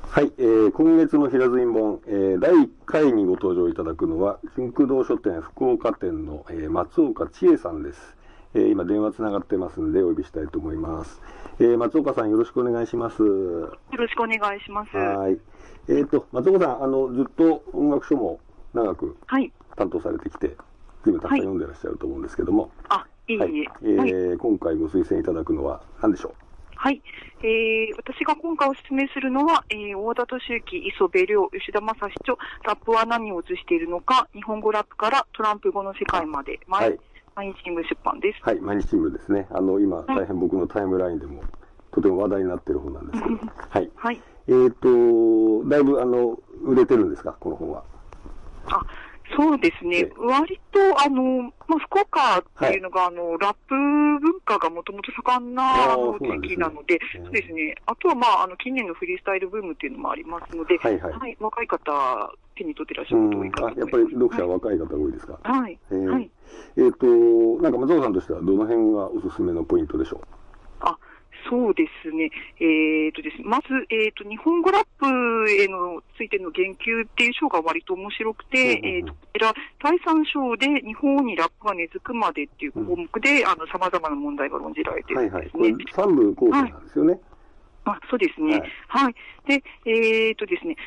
[0.01, 8.16] はい、えー、今月の平津院本、えー、第1回にご登場いただくのは、純駆動書店福岡店の、えー、松岡千恵さんです。
[8.55, 11.21] えー、今電話つながってますのでお呼びしたいと思います。
[11.59, 13.23] えー、松岡さんよろしくお願いします。
[13.23, 14.97] よろしくお願いします。
[14.97, 15.38] ははい。
[15.88, 18.40] えっ、ー、と、松岡さん、あの、ずっと音楽書も
[18.73, 19.53] 長くい。
[19.78, 20.56] 担当されてきて、
[21.04, 23.38] 随分たくさん読んでらっしゃると思うんですけども、あ、いいえ。
[23.38, 23.50] はい。
[23.82, 24.38] えーはい。
[24.38, 26.34] 今回ご推薦いただくのは何でしょ
[26.74, 27.02] はい。
[27.40, 36.98] えー、私が今回お勧めするのは、えー、大田敏之、磯部亮、吉田正史著、ラップは何を映しているのか、日本語ラップからトランプ語の世界まで、は毎い
[37.38, 38.38] 毎日新聞出版です。
[38.44, 39.46] うはい、毎日新聞ですね。
[39.50, 41.42] あの、今、大変僕のタイムラインでも、
[41.92, 43.36] とても話題になってる本なんですけど、
[43.68, 43.90] はい。
[43.94, 44.20] はい。
[44.48, 47.84] えっ、と、だいぶ、あの、売れてるんですか、この本は。
[48.66, 48.84] あ、
[49.36, 50.10] そうですえね。
[50.16, 55.96] 割と、あの、まあ、福岡っていうのが、あの、ラップ文化がもともと盛んあな、
[56.40, 57.74] 地域なので、うんそうですね。
[57.86, 63.88] あとは、まあ、あの、近年のフリースタイルブームっていうのもありますので、はいはい若い方、手に取ってらっしゃうんると多いかなあ、やっ。
[63.88, 65.38] ぱり読者は若い方が多いですか？
[65.42, 65.78] はい。
[65.90, 66.30] えーはい。
[66.76, 67.06] えっ、と、
[67.62, 70.38] なんか松岡さんとしてはどの辺がおすすめのポイントでしょあ、
[71.48, 72.30] そうですね。
[72.61, 75.06] えっ、とですね、まず、えっ、と、日本語ラップ
[75.50, 85.16] へのついての言及っていう章が割と面白くて、うんうんうんえっ、と、こちら、第3章で日本にラップが根付くまでっていう項目で、あの、様々な問題が論じられてう。
[85.16, 85.48] はいはい。
[85.48, 85.72] るんですね。
[85.72, 87.18] これ三部構成なんですよね。
[87.84, 88.61] あそうですね。
[88.88, 89.14] ははいい。
[89.48, 90.80] で、えっ、とですね、こ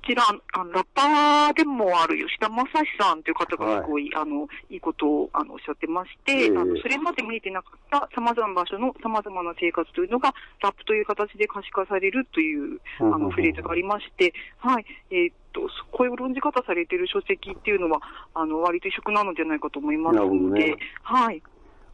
[0.00, 14.84] ちら、あのラッパーでもある吉田正史さんという方がすごい、あの、いいことを、あの、おっしゃってまして、ええあの、それまで見えてなかった様々な場所の様々な生活というのが、ラップという形で可視化されるという、あの、フレーズがありまして、はい。
[15.10, 18.00] えっ、と、こういう論じ方されている書籍っていうのは、
[18.34, 21.42] あの、割と異色なのではないかと思いますので、ねはい。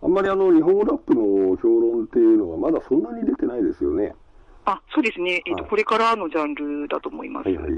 [0.03, 4.14] あんまりあの、日本語ラップの評論っていうのはまだそんなに出てないですよね。
[4.66, 5.42] あ、そうですね。
[5.46, 7.48] えっ、と、はいこれからのジャンルだと思います。
[7.48, 7.72] はいはい。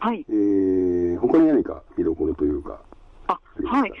[0.00, 0.24] はい。
[0.28, 2.80] えー、他に何か見どころというか。
[3.28, 3.92] あ、はい。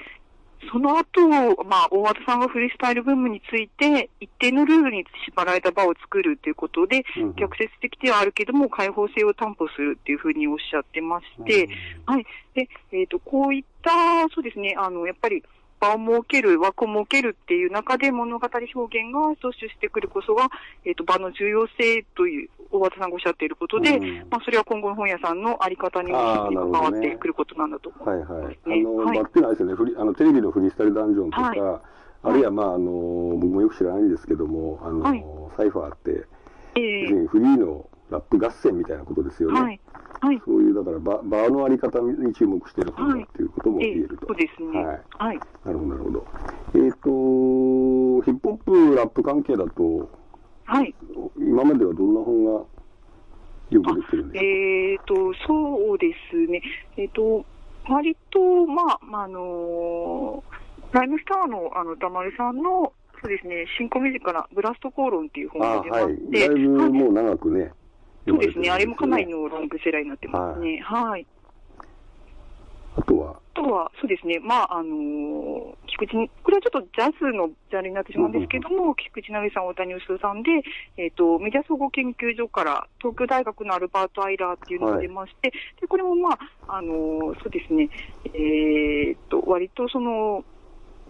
[0.70, 1.26] その後、
[1.64, 7.04] まあ、大和田さんがフリースタイルブームについて、一定のルールに縛られた場を作るということで、
[7.36, 11.68] 逆説的ではあるけども、開放性を担保するっていうふうにおっしゃってまして、
[12.04, 12.26] はい。
[12.54, 13.90] で、えっ、と、こういった、
[14.34, 15.42] そうですね、あの、やっぱり、
[15.80, 20.48] 場を設ける、枠を設けるっていう中で物語表現が踏襲してくるこそが、
[20.84, 24.26] えっ、と、場の重要性という、大和田さんがおっしゃっていることで、うん。
[24.30, 28.58] まあ、それは今後の本屋さんのあり方にあーも関わってくることなんだと思はいいます、はい。
[28.66, 31.80] あねの、はいバッテンあれですよね、フリあの、テレビのフリースタイルダンジョンとか、はい。
[32.22, 32.90] あるいはまあ、あの、
[33.38, 35.24] 僕もよく知らないんですけども、あの、はい。
[35.56, 36.26] サイファーって、
[36.76, 37.00] ええ。
[37.02, 39.60] 要するにフリーのラップ合戦みたいなことですよね。
[39.60, 39.80] はい。
[40.20, 40.42] はい。
[40.44, 44.26] そういう、だから場、場のあり方に注目している本だっていうことも言えると。
[44.26, 44.84] そうですね。
[44.84, 45.00] はい。
[45.18, 45.40] はい。
[45.64, 46.26] なるほど、なるほど。
[46.74, 46.98] えっ、と、
[48.22, 50.10] ヒップホップ、ラップ関係だと、
[50.64, 50.94] はい。
[51.38, 52.50] 今まではどんな本が
[53.70, 56.62] よく出てるんですか、えっ、と、そうですね。
[56.96, 57.44] えっ、と、
[57.88, 60.44] 割と、まあ、まあ、あの
[60.92, 62.92] ライムスターの、あの、歌丸さんの、
[63.22, 66.14] そうですね、新コミュからブラスト口論っていう本あが出まはい。
[66.14, 67.72] して、だいぶはいもう長くね、
[68.26, 69.32] そうですね、あれもかなりね。
[69.32, 70.80] のロングセラーになってますね。
[70.80, 71.26] はい。
[72.96, 80.50] あとは、あとは、そうですね、まあ、あのー菊池に、これはちょっとジャズのジャンルになってしまうんですけども、菊池成さん、大谷義夫さんで、
[80.96, 87.90] えっ、と、メディア総合研究所から、東京大学のアルバート・アイラーっていうのが出まして、で、これもまあ、あのーそうですね、
[88.32, 90.44] えっ、と、割とその、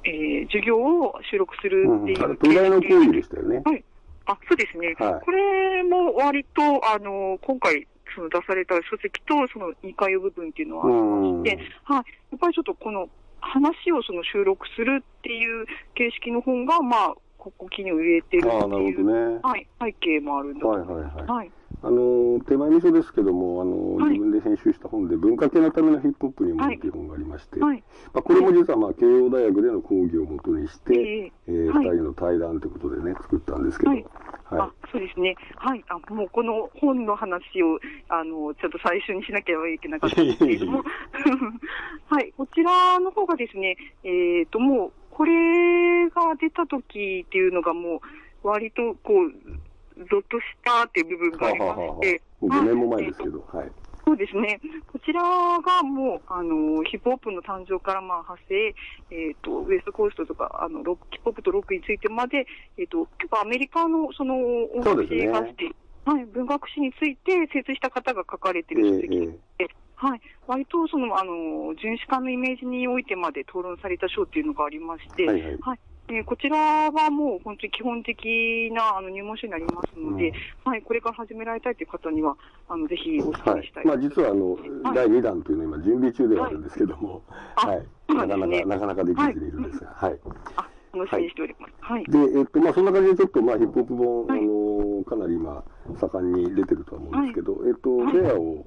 [0.04, 2.24] えー授業を収録するうん、っていう。
[2.24, 3.62] あれ、東大の講義でしたよね。
[3.64, 3.84] はい。
[4.32, 4.94] あ、そうですね。
[4.98, 11.96] はいこれも割と、あの、今回、その出された書籍と、その2回部分っていうのはありまして、はい。
[11.96, 12.02] や
[12.36, 13.08] っぱりちょっとこの
[13.40, 19.40] 話をその収録するっていう形式の本が、まあ、ここ気に入れてるっていう、ね。
[19.42, 21.16] はい、背景もあるんだとはい思います。
[21.16, 21.36] はいはい。
[21.38, 21.50] はい。
[21.82, 27.82] あの、手前味噌ですけども、あの、はい自分で編集した本で、文化系のためのヒップホップにもっていう本がありまして、はい。
[28.12, 34.06] まあ、これも実はまあ慶応大学での講義をもとにして、ええーはい二人の対談ということでね、作ったんですけど、ははいい。
[34.50, 35.36] あ、そうですね。
[35.56, 35.84] はい。
[35.88, 37.78] あ、もうこの本の話を、
[38.08, 40.82] あの、ちょっと最初にしなければいけなかったんですけれども、
[42.10, 42.32] はい。
[42.36, 48.00] こちらの方がですね、えっ、と、もう、これが出た時っていうのがも
[48.42, 49.69] う、割と、こう、
[50.08, 53.72] ゾッとしたっていう部分がありまはあはあはあして、もう5年も前ですけはいど、はい。
[54.04, 54.60] そうですね。
[54.92, 58.74] こちらがもう、あの、ヒップホップの誕生からまあ派生、
[59.14, 62.46] えっ、と、ウエストコーストとか、あの、ロック、ヒップホップとロックについてまで、
[62.78, 64.34] えっ、と、結構アメリカのその
[64.74, 65.20] 音楽そうですね。
[65.20, 65.70] 性がして、
[66.04, 75.78] はい、文学史について精通した方が書かれている書籍で、はい、割とその、あの、巡視官のイメージにおいてまで討論された書っていうのがありまして、はいはい。
[75.78, 80.32] えーこちらはもう本当に基本的なあの入門書になりますので、
[80.64, 82.36] はい、これから始められたいという方には、
[82.68, 83.86] あの、ぜひお勧はいめしたい。
[83.86, 84.62] まあ、実はあの、はい。
[84.94, 87.22] 第2弾というのは今準備中ではあるんですけども、
[87.56, 90.18] あはい、なかなか、なかなかできずにいるんですが、はい。
[90.56, 91.74] あ、楽しみにしております。
[91.80, 92.04] はい。
[92.04, 94.40] で、えっと、まあ、そんな感じでちょっと、まあ、ヒップホップ本、はい。
[94.40, 95.64] あの、かなり今、
[95.98, 98.12] 盛んに出てるとは思うんですけど、えっと、はい。
[98.12, 98.66] フェアを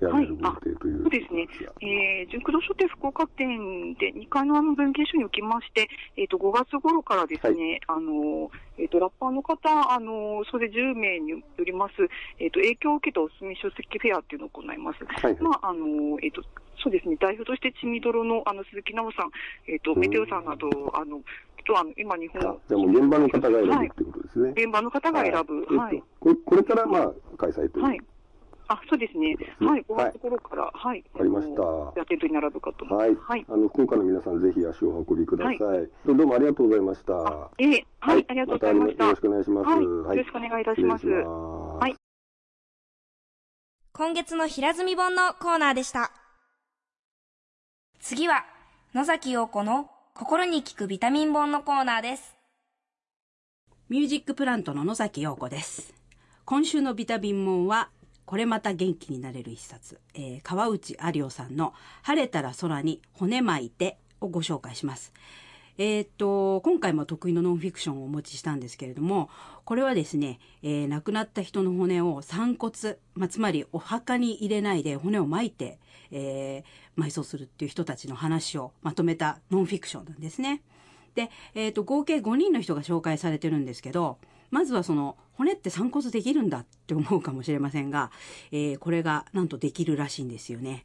[0.00, 1.02] やられるごはい予定という。
[1.02, 1.46] そうですね。
[1.80, 11.94] えー、純駆動書店福岡店で2階のあの文芸書におきまして、えっ、と、5月頃からですね、あの、えっ、と、ラッパーの方、あの、それ10名によります、
[12.38, 15.04] えっ、と、影響を受けたおすすめ書籍フェアっていうのを行います。
[15.04, 16.42] はいはいまあ、あの、えっ、と、
[16.82, 19.30] そうですね、代表として血みどろの、あの、鈴木奈緒さん、
[19.70, 21.20] えっ、と、メテオさんなど、あの、
[21.70, 24.50] と、あの、今日本あじゃあもう現場の方が選ぶはいってことですね。
[24.56, 28.04] 現場の方が選ぶ、はいえっと、これこれから、まあ、開催という。
[28.70, 28.78] はい。
[28.78, 29.34] あ、そうですね。
[29.34, 31.04] ねはい、5はい月頃から、はい。
[31.12, 31.62] わかりました
[31.96, 33.14] やってるとに並ぶかと思はいい。
[33.14, 33.26] ます。
[33.26, 33.46] はい。
[33.48, 35.56] あの、福岡の皆さん、ぜひ足をお運びください。
[35.58, 37.14] どうもありがとうございました。
[37.14, 38.98] あええはい、ありがとうございました。
[38.98, 39.68] たよろしくお願いします。
[39.68, 41.00] はい、よろしくお願いいたします。
[41.02, 41.96] 失礼しますはい
[43.92, 46.12] 今月の平積み本のコーナーでした。
[47.98, 48.46] 次は、
[48.94, 52.36] 野崎陽子の心に効くビタミン本のコーナーです。
[53.88, 55.92] ミュージックプラントの野崎陽子です。
[56.44, 57.90] 今週のビタミンモンは、
[58.30, 65.12] これまた元気になれる一冊、えー川内有夫さんの晴れたら空に骨巻いてをご紹介します。
[65.78, 69.30] えーっと、今回も得意のノンフィクションをお持ちしたんですけれども、
[69.64, 75.80] これはですね、えー亡くなった人の骨を散骨、まあ、つまりお墓に入れないで骨を巻いて、
[76.12, 80.62] えー埋葬するっていう人たちの話をまとめたノンフィクションなんですね。
[81.16, 84.18] で、えっ、と、合計5人の人が紹介されてるんですけど、
[84.50, 88.10] まずはその、骨って散骨できるんだって思うかもしれませんが、
[88.52, 90.84] えーこれがなんとできるらしいんですよね。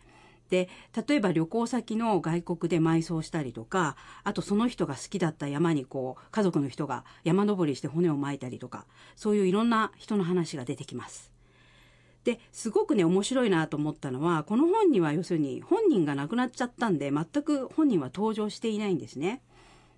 [0.49, 0.69] で、
[1.07, 8.85] 例えば旅行先の外国で埋葬したりとか、あとその人が好きだった山にこう、家族の人が山登りして骨を巻いたりとか、
[9.15, 11.31] そういういろんな人の話が出てきます。
[12.23, 19.41] で、すごくね、面白いなと思ったのは、この本には要するに本人が亡くなっちゃったんで、全く本人は登場していないんですね。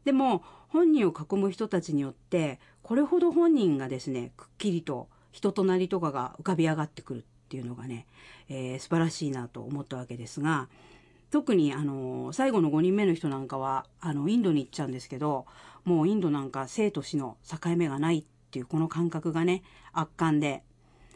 [0.03, 8.05] でも、本人を囲む人たちによって、これほど本人がですね、くっきりと人となりとかが浮かび上がってくるっていうのがね、
[8.49, 10.68] えー素晴らしいなと思ったわけですが、
[11.32, 15.45] 特にあの、最後の5人目の人なんかは、あの、インドに行っちゃうんですけど、
[15.84, 19.63] もうインドなんか生と死の境目がないっていうこの感覚がね、
[19.93, 20.63] 圧巻で、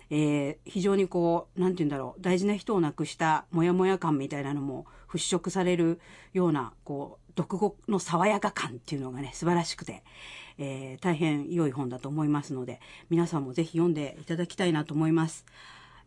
[0.09, 5.99] えー非常にこう、なんて言うんだろう、大事な人を亡くしたモヤモヤ感みたいなのも払拭される
[6.33, 10.03] ような、こう、読語の爽やか感っていうのがね、素晴らしくて、
[10.57, 12.79] えー大変良い本だと思いますので、
[13.09, 15.45] 皆さんもぜひ読んでいただきたいなと思います。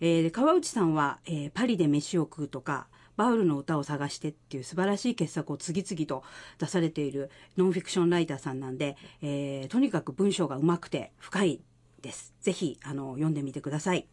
[0.00, 6.24] えー川内さんは、えーパリで飯を食うとか、バウルの歌を探してっていう素晴らしい傑作を次々と
[6.58, 11.60] 出されているノンフィクションライターさんなんで、えーとにかく文章が上手くて深い
[12.02, 12.34] です。
[12.40, 14.06] ぜひ、あの、読んでみてください。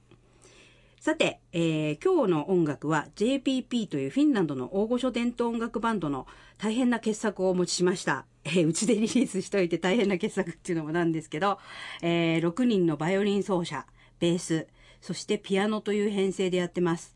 [1.02, 6.28] さて、えー今日の音楽は JPP というフィンランドの大御所伝統音楽バンドの
[6.60, 8.28] 大変な傑作をお持ちしました。
[8.44, 11.58] えーうちでリリースしといて大変な傑作っていうのもなんですけど、
[12.04, 13.88] えー6人のバイオリン奏者、
[14.20, 14.68] ベース、
[15.02, 17.16] そしてピアノという編成でやってます。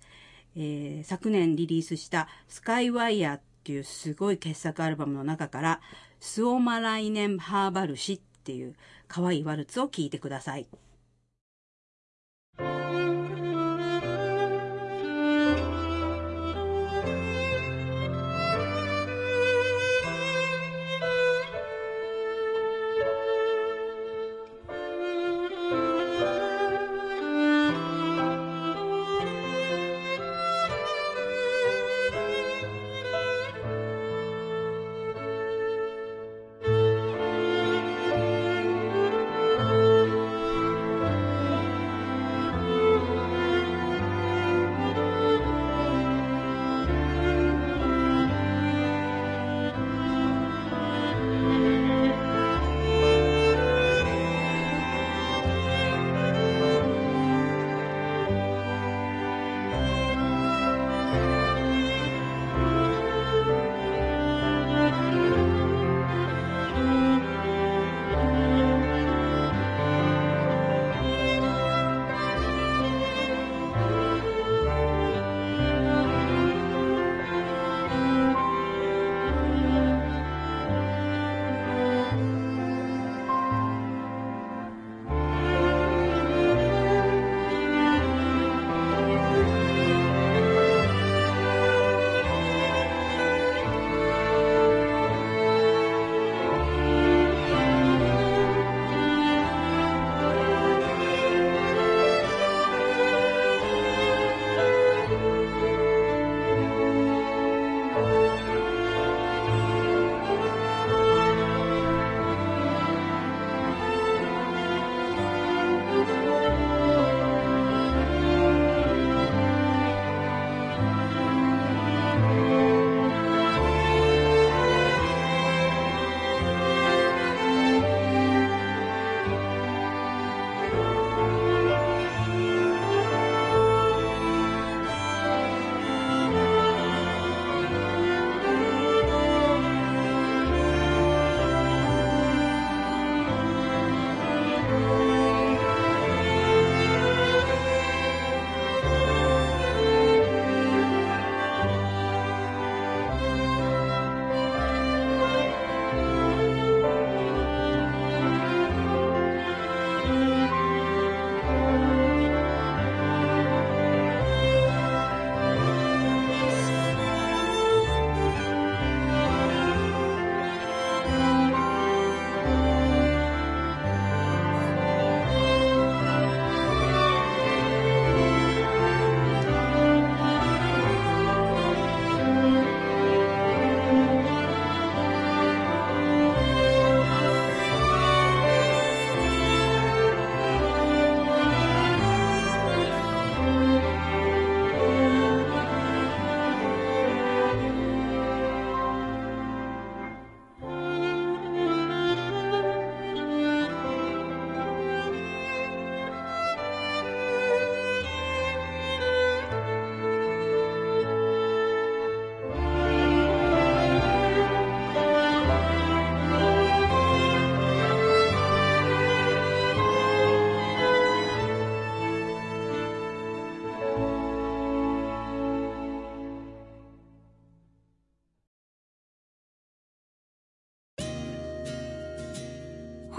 [0.55, 5.79] えー昨年リリースしたスカイワイヤーっていうすごい傑作アルバムの中から、
[6.19, 8.73] スオマライネンハーバルシっていう
[9.07, 10.65] 可愛いワルツを聴いてください。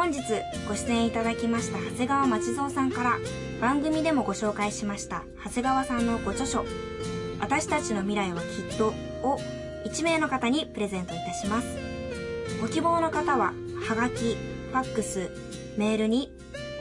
[0.06, 0.22] 本日
[0.68, 3.18] ご出演いただきました長谷川町蔵さんから
[3.60, 6.64] 番組でもご紹介しました長谷川さんのご著書
[7.42, 8.94] 「私たちの未来はきっと」
[9.26, 9.40] を
[9.84, 11.66] 1名の方にプレゼントいたします。
[12.60, 13.52] ご希望の方は
[13.84, 14.36] はがき
[14.70, 15.28] ファックス
[15.76, 16.30] メールに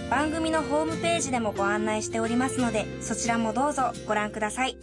[0.10, 4.78] 番組のホームページでもご案内しておりますのでそちらもどうぞご覧ください。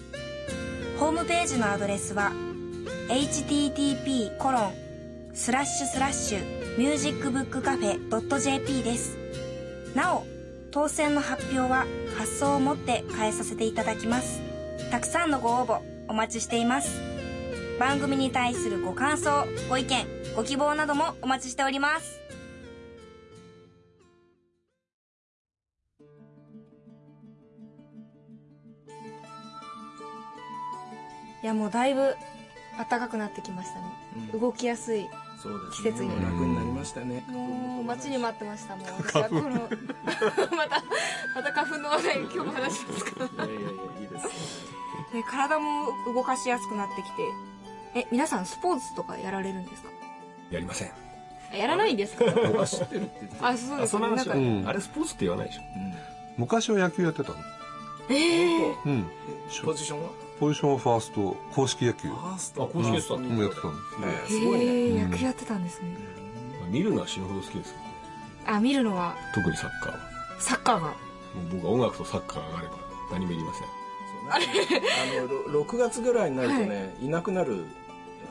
[0.99, 2.33] ホームページのアドレスは
[3.09, 4.73] http コロン
[5.35, 9.17] スラッシュスラッシュミュージックブックカフェ .jp です。
[9.95, 10.25] なお
[10.71, 11.87] 当選の発表は
[12.17, 14.41] 発送をもって代えさせていただきます。
[14.91, 17.01] たくさんのご応募お待ちしています。
[17.79, 22.21] 番組に対するご感想ご意見ご希望などもお待ちしております。
[31.43, 32.15] いやもうだいぶ
[32.79, 33.85] 暖かくなってきましたね、
[34.33, 34.41] うん。
[34.41, 35.09] 動きやすい
[35.77, 36.11] 季節に。
[36.11, 37.25] もう楽になりましたね。
[37.29, 39.43] もう待ちに待ってましたもう私はこの
[40.57, 40.83] また
[41.35, 43.71] また花粉の話題今日も話しますかいやいやいや
[44.01, 44.25] いいです
[45.15, 47.23] ね体も動かしやすくなってきて。
[47.95, 49.91] え皆さんスポーツとかやられるんですか？
[50.51, 50.91] やりません。
[51.53, 52.25] あやらないんですか？
[52.33, 53.49] 僕は知ってるって言ってた。
[53.49, 54.69] あそうですその話は、なんかうん。
[54.69, 55.63] あれスポーツって言わないでしょ。
[56.39, 57.37] 昔は野球やってたの。
[58.09, 59.11] えー、うんうん。
[59.63, 60.09] ポジションは？
[60.43, 62.09] ポジションはファースト公式野球。
[62.09, 65.97] ファースあ公式やってたもやってたのえーすごいね野球やってたんですね。
[66.69, 67.93] 見るのは死ぬほど好きですけどね
[68.47, 69.15] あ見るのは？
[69.37, 69.99] 特にサッカーは。
[70.41, 70.89] サッカーが？
[70.89, 70.97] もう
[71.53, 72.75] 僕は音楽とサッカーがあれば
[73.13, 73.63] 何もいりません。
[73.63, 74.49] そうなんか
[75.21, 77.65] あのろ6月ぐらいになるとね、い、なくなる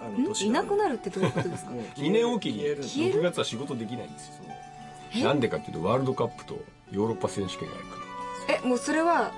[0.05, 0.26] あのん？
[0.26, 2.84] 年いなくなるるってどういうことですか？2年おきに消える。
[2.84, 4.34] 消える？6月は仕事できないんですよ。
[5.16, 5.24] え？
[5.24, 6.59] なんでかっていうとワールドカップと
[6.91, 7.95] ヨーロッパ選手権があるか
[8.49, 8.59] ら。
[8.66, 9.32] えもうそれは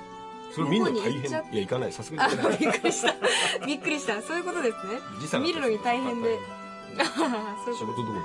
[0.53, 1.21] それみんな大変。
[1.21, 1.91] いや行かない。
[1.91, 2.59] さすあがに行かない。
[2.59, 3.15] びっくりした。
[3.65, 4.21] びっくりした。
[4.21, 5.39] そういうことですね。
[5.39, 6.37] 見るのに大変で。
[6.95, 8.23] 仕事どころじゃないん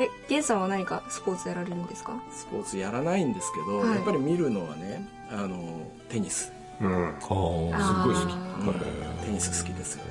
[0.00, 2.14] えゲンさんは何かスポーツやられるんですか？
[2.32, 3.96] スポーツやらないんですけど、はい。
[3.96, 6.50] やっぱり見るのはねあのテニス、
[6.80, 7.08] うん。
[7.08, 8.32] あすっごい好き。
[8.32, 8.36] あ
[8.66, 10.04] うんテニス好きですよ。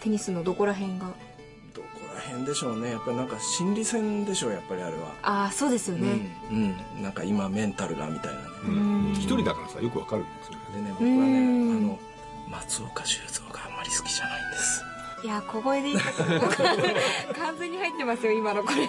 [0.00, 1.06] テニスのどこら辺が？
[2.32, 2.90] どこら辺でしょうね。
[2.92, 6.08] やっぱりなんか心理戦でしょうやっぱりあれは、ああそうですよね、
[6.50, 9.12] うん、うん、なんか今メンタルがみたいなね、うん。
[9.14, 10.24] 一人だからさよくわかる。
[10.42, 11.76] それでね僕はねうん。
[11.76, 11.98] あの
[12.50, 14.82] 松岡修造があんまり好きじゃないんです。
[15.24, 18.88] いや小声で言った完全に入ってますよ今のこれ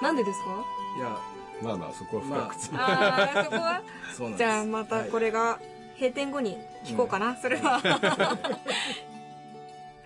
[0.00, 0.50] なんでですか？
[0.98, 1.16] いや。
[1.62, 2.56] まあまあそこは深く。
[2.56, 3.82] ついてああそこは？
[4.16, 4.44] そうなんです。
[4.44, 5.58] じゃあまたこれが
[5.94, 7.80] 閉店後に聞こうかな、それは。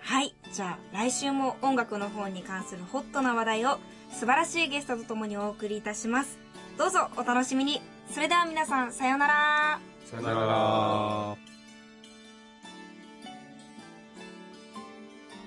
[0.03, 3.79] はいじゃあ来週も音楽の方に関するホットな話題を
[4.11, 6.37] 素晴らしいゲストとともにお送りいたします。
[6.77, 7.81] どうぞお楽しみに。
[8.11, 9.79] それでは皆さんさようなら。
[10.03, 11.37] さよなら。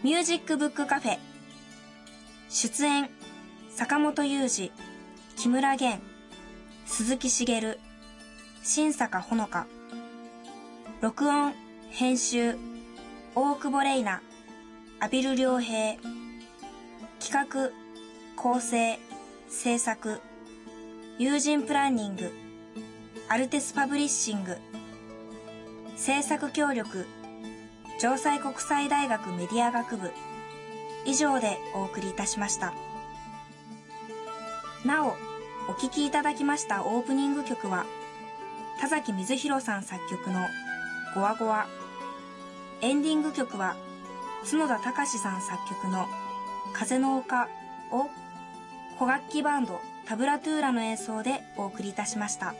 [0.02, 1.18] ミュージックブックカフェ。
[2.48, 3.10] 出演
[3.70, 4.72] 坂本雄二
[5.36, 6.00] 木村玄
[6.86, 7.78] 鈴木茂
[8.62, 9.66] 新坂ほのか。
[11.02, 11.52] 録音
[11.90, 12.56] 編集
[13.34, 14.22] 大久保玲奈
[15.04, 15.98] 阿比留良平
[17.20, 17.70] 企画
[18.36, 18.98] 構成
[19.50, 20.22] 制作
[21.18, 22.32] 友人プランニング
[23.28, 24.56] アルテスパブリッシング
[25.94, 27.04] 制作協力
[27.98, 30.10] 城西国際大学メディア学部
[31.04, 32.72] 以上でお送りいたしました。
[34.86, 35.16] なお
[35.68, 37.84] お聴きいただきましたオープニング曲は
[38.80, 40.46] 田崎水弘さん作曲の
[41.14, 41.66] 「ゴワゴワ」
[42.80, 43.76] エンディング曲は
[44.44, 46.06] 角田隆さん作曲の
[46.74, 47.48] 「風の丘」
[47.90, 48.10] を
[48.98, 52.54] 古楽器バンドタブラトゥーラの演奏でお送りいたしました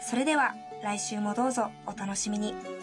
[0.00, 2.81] それでは来週もどうぞお楽しみに。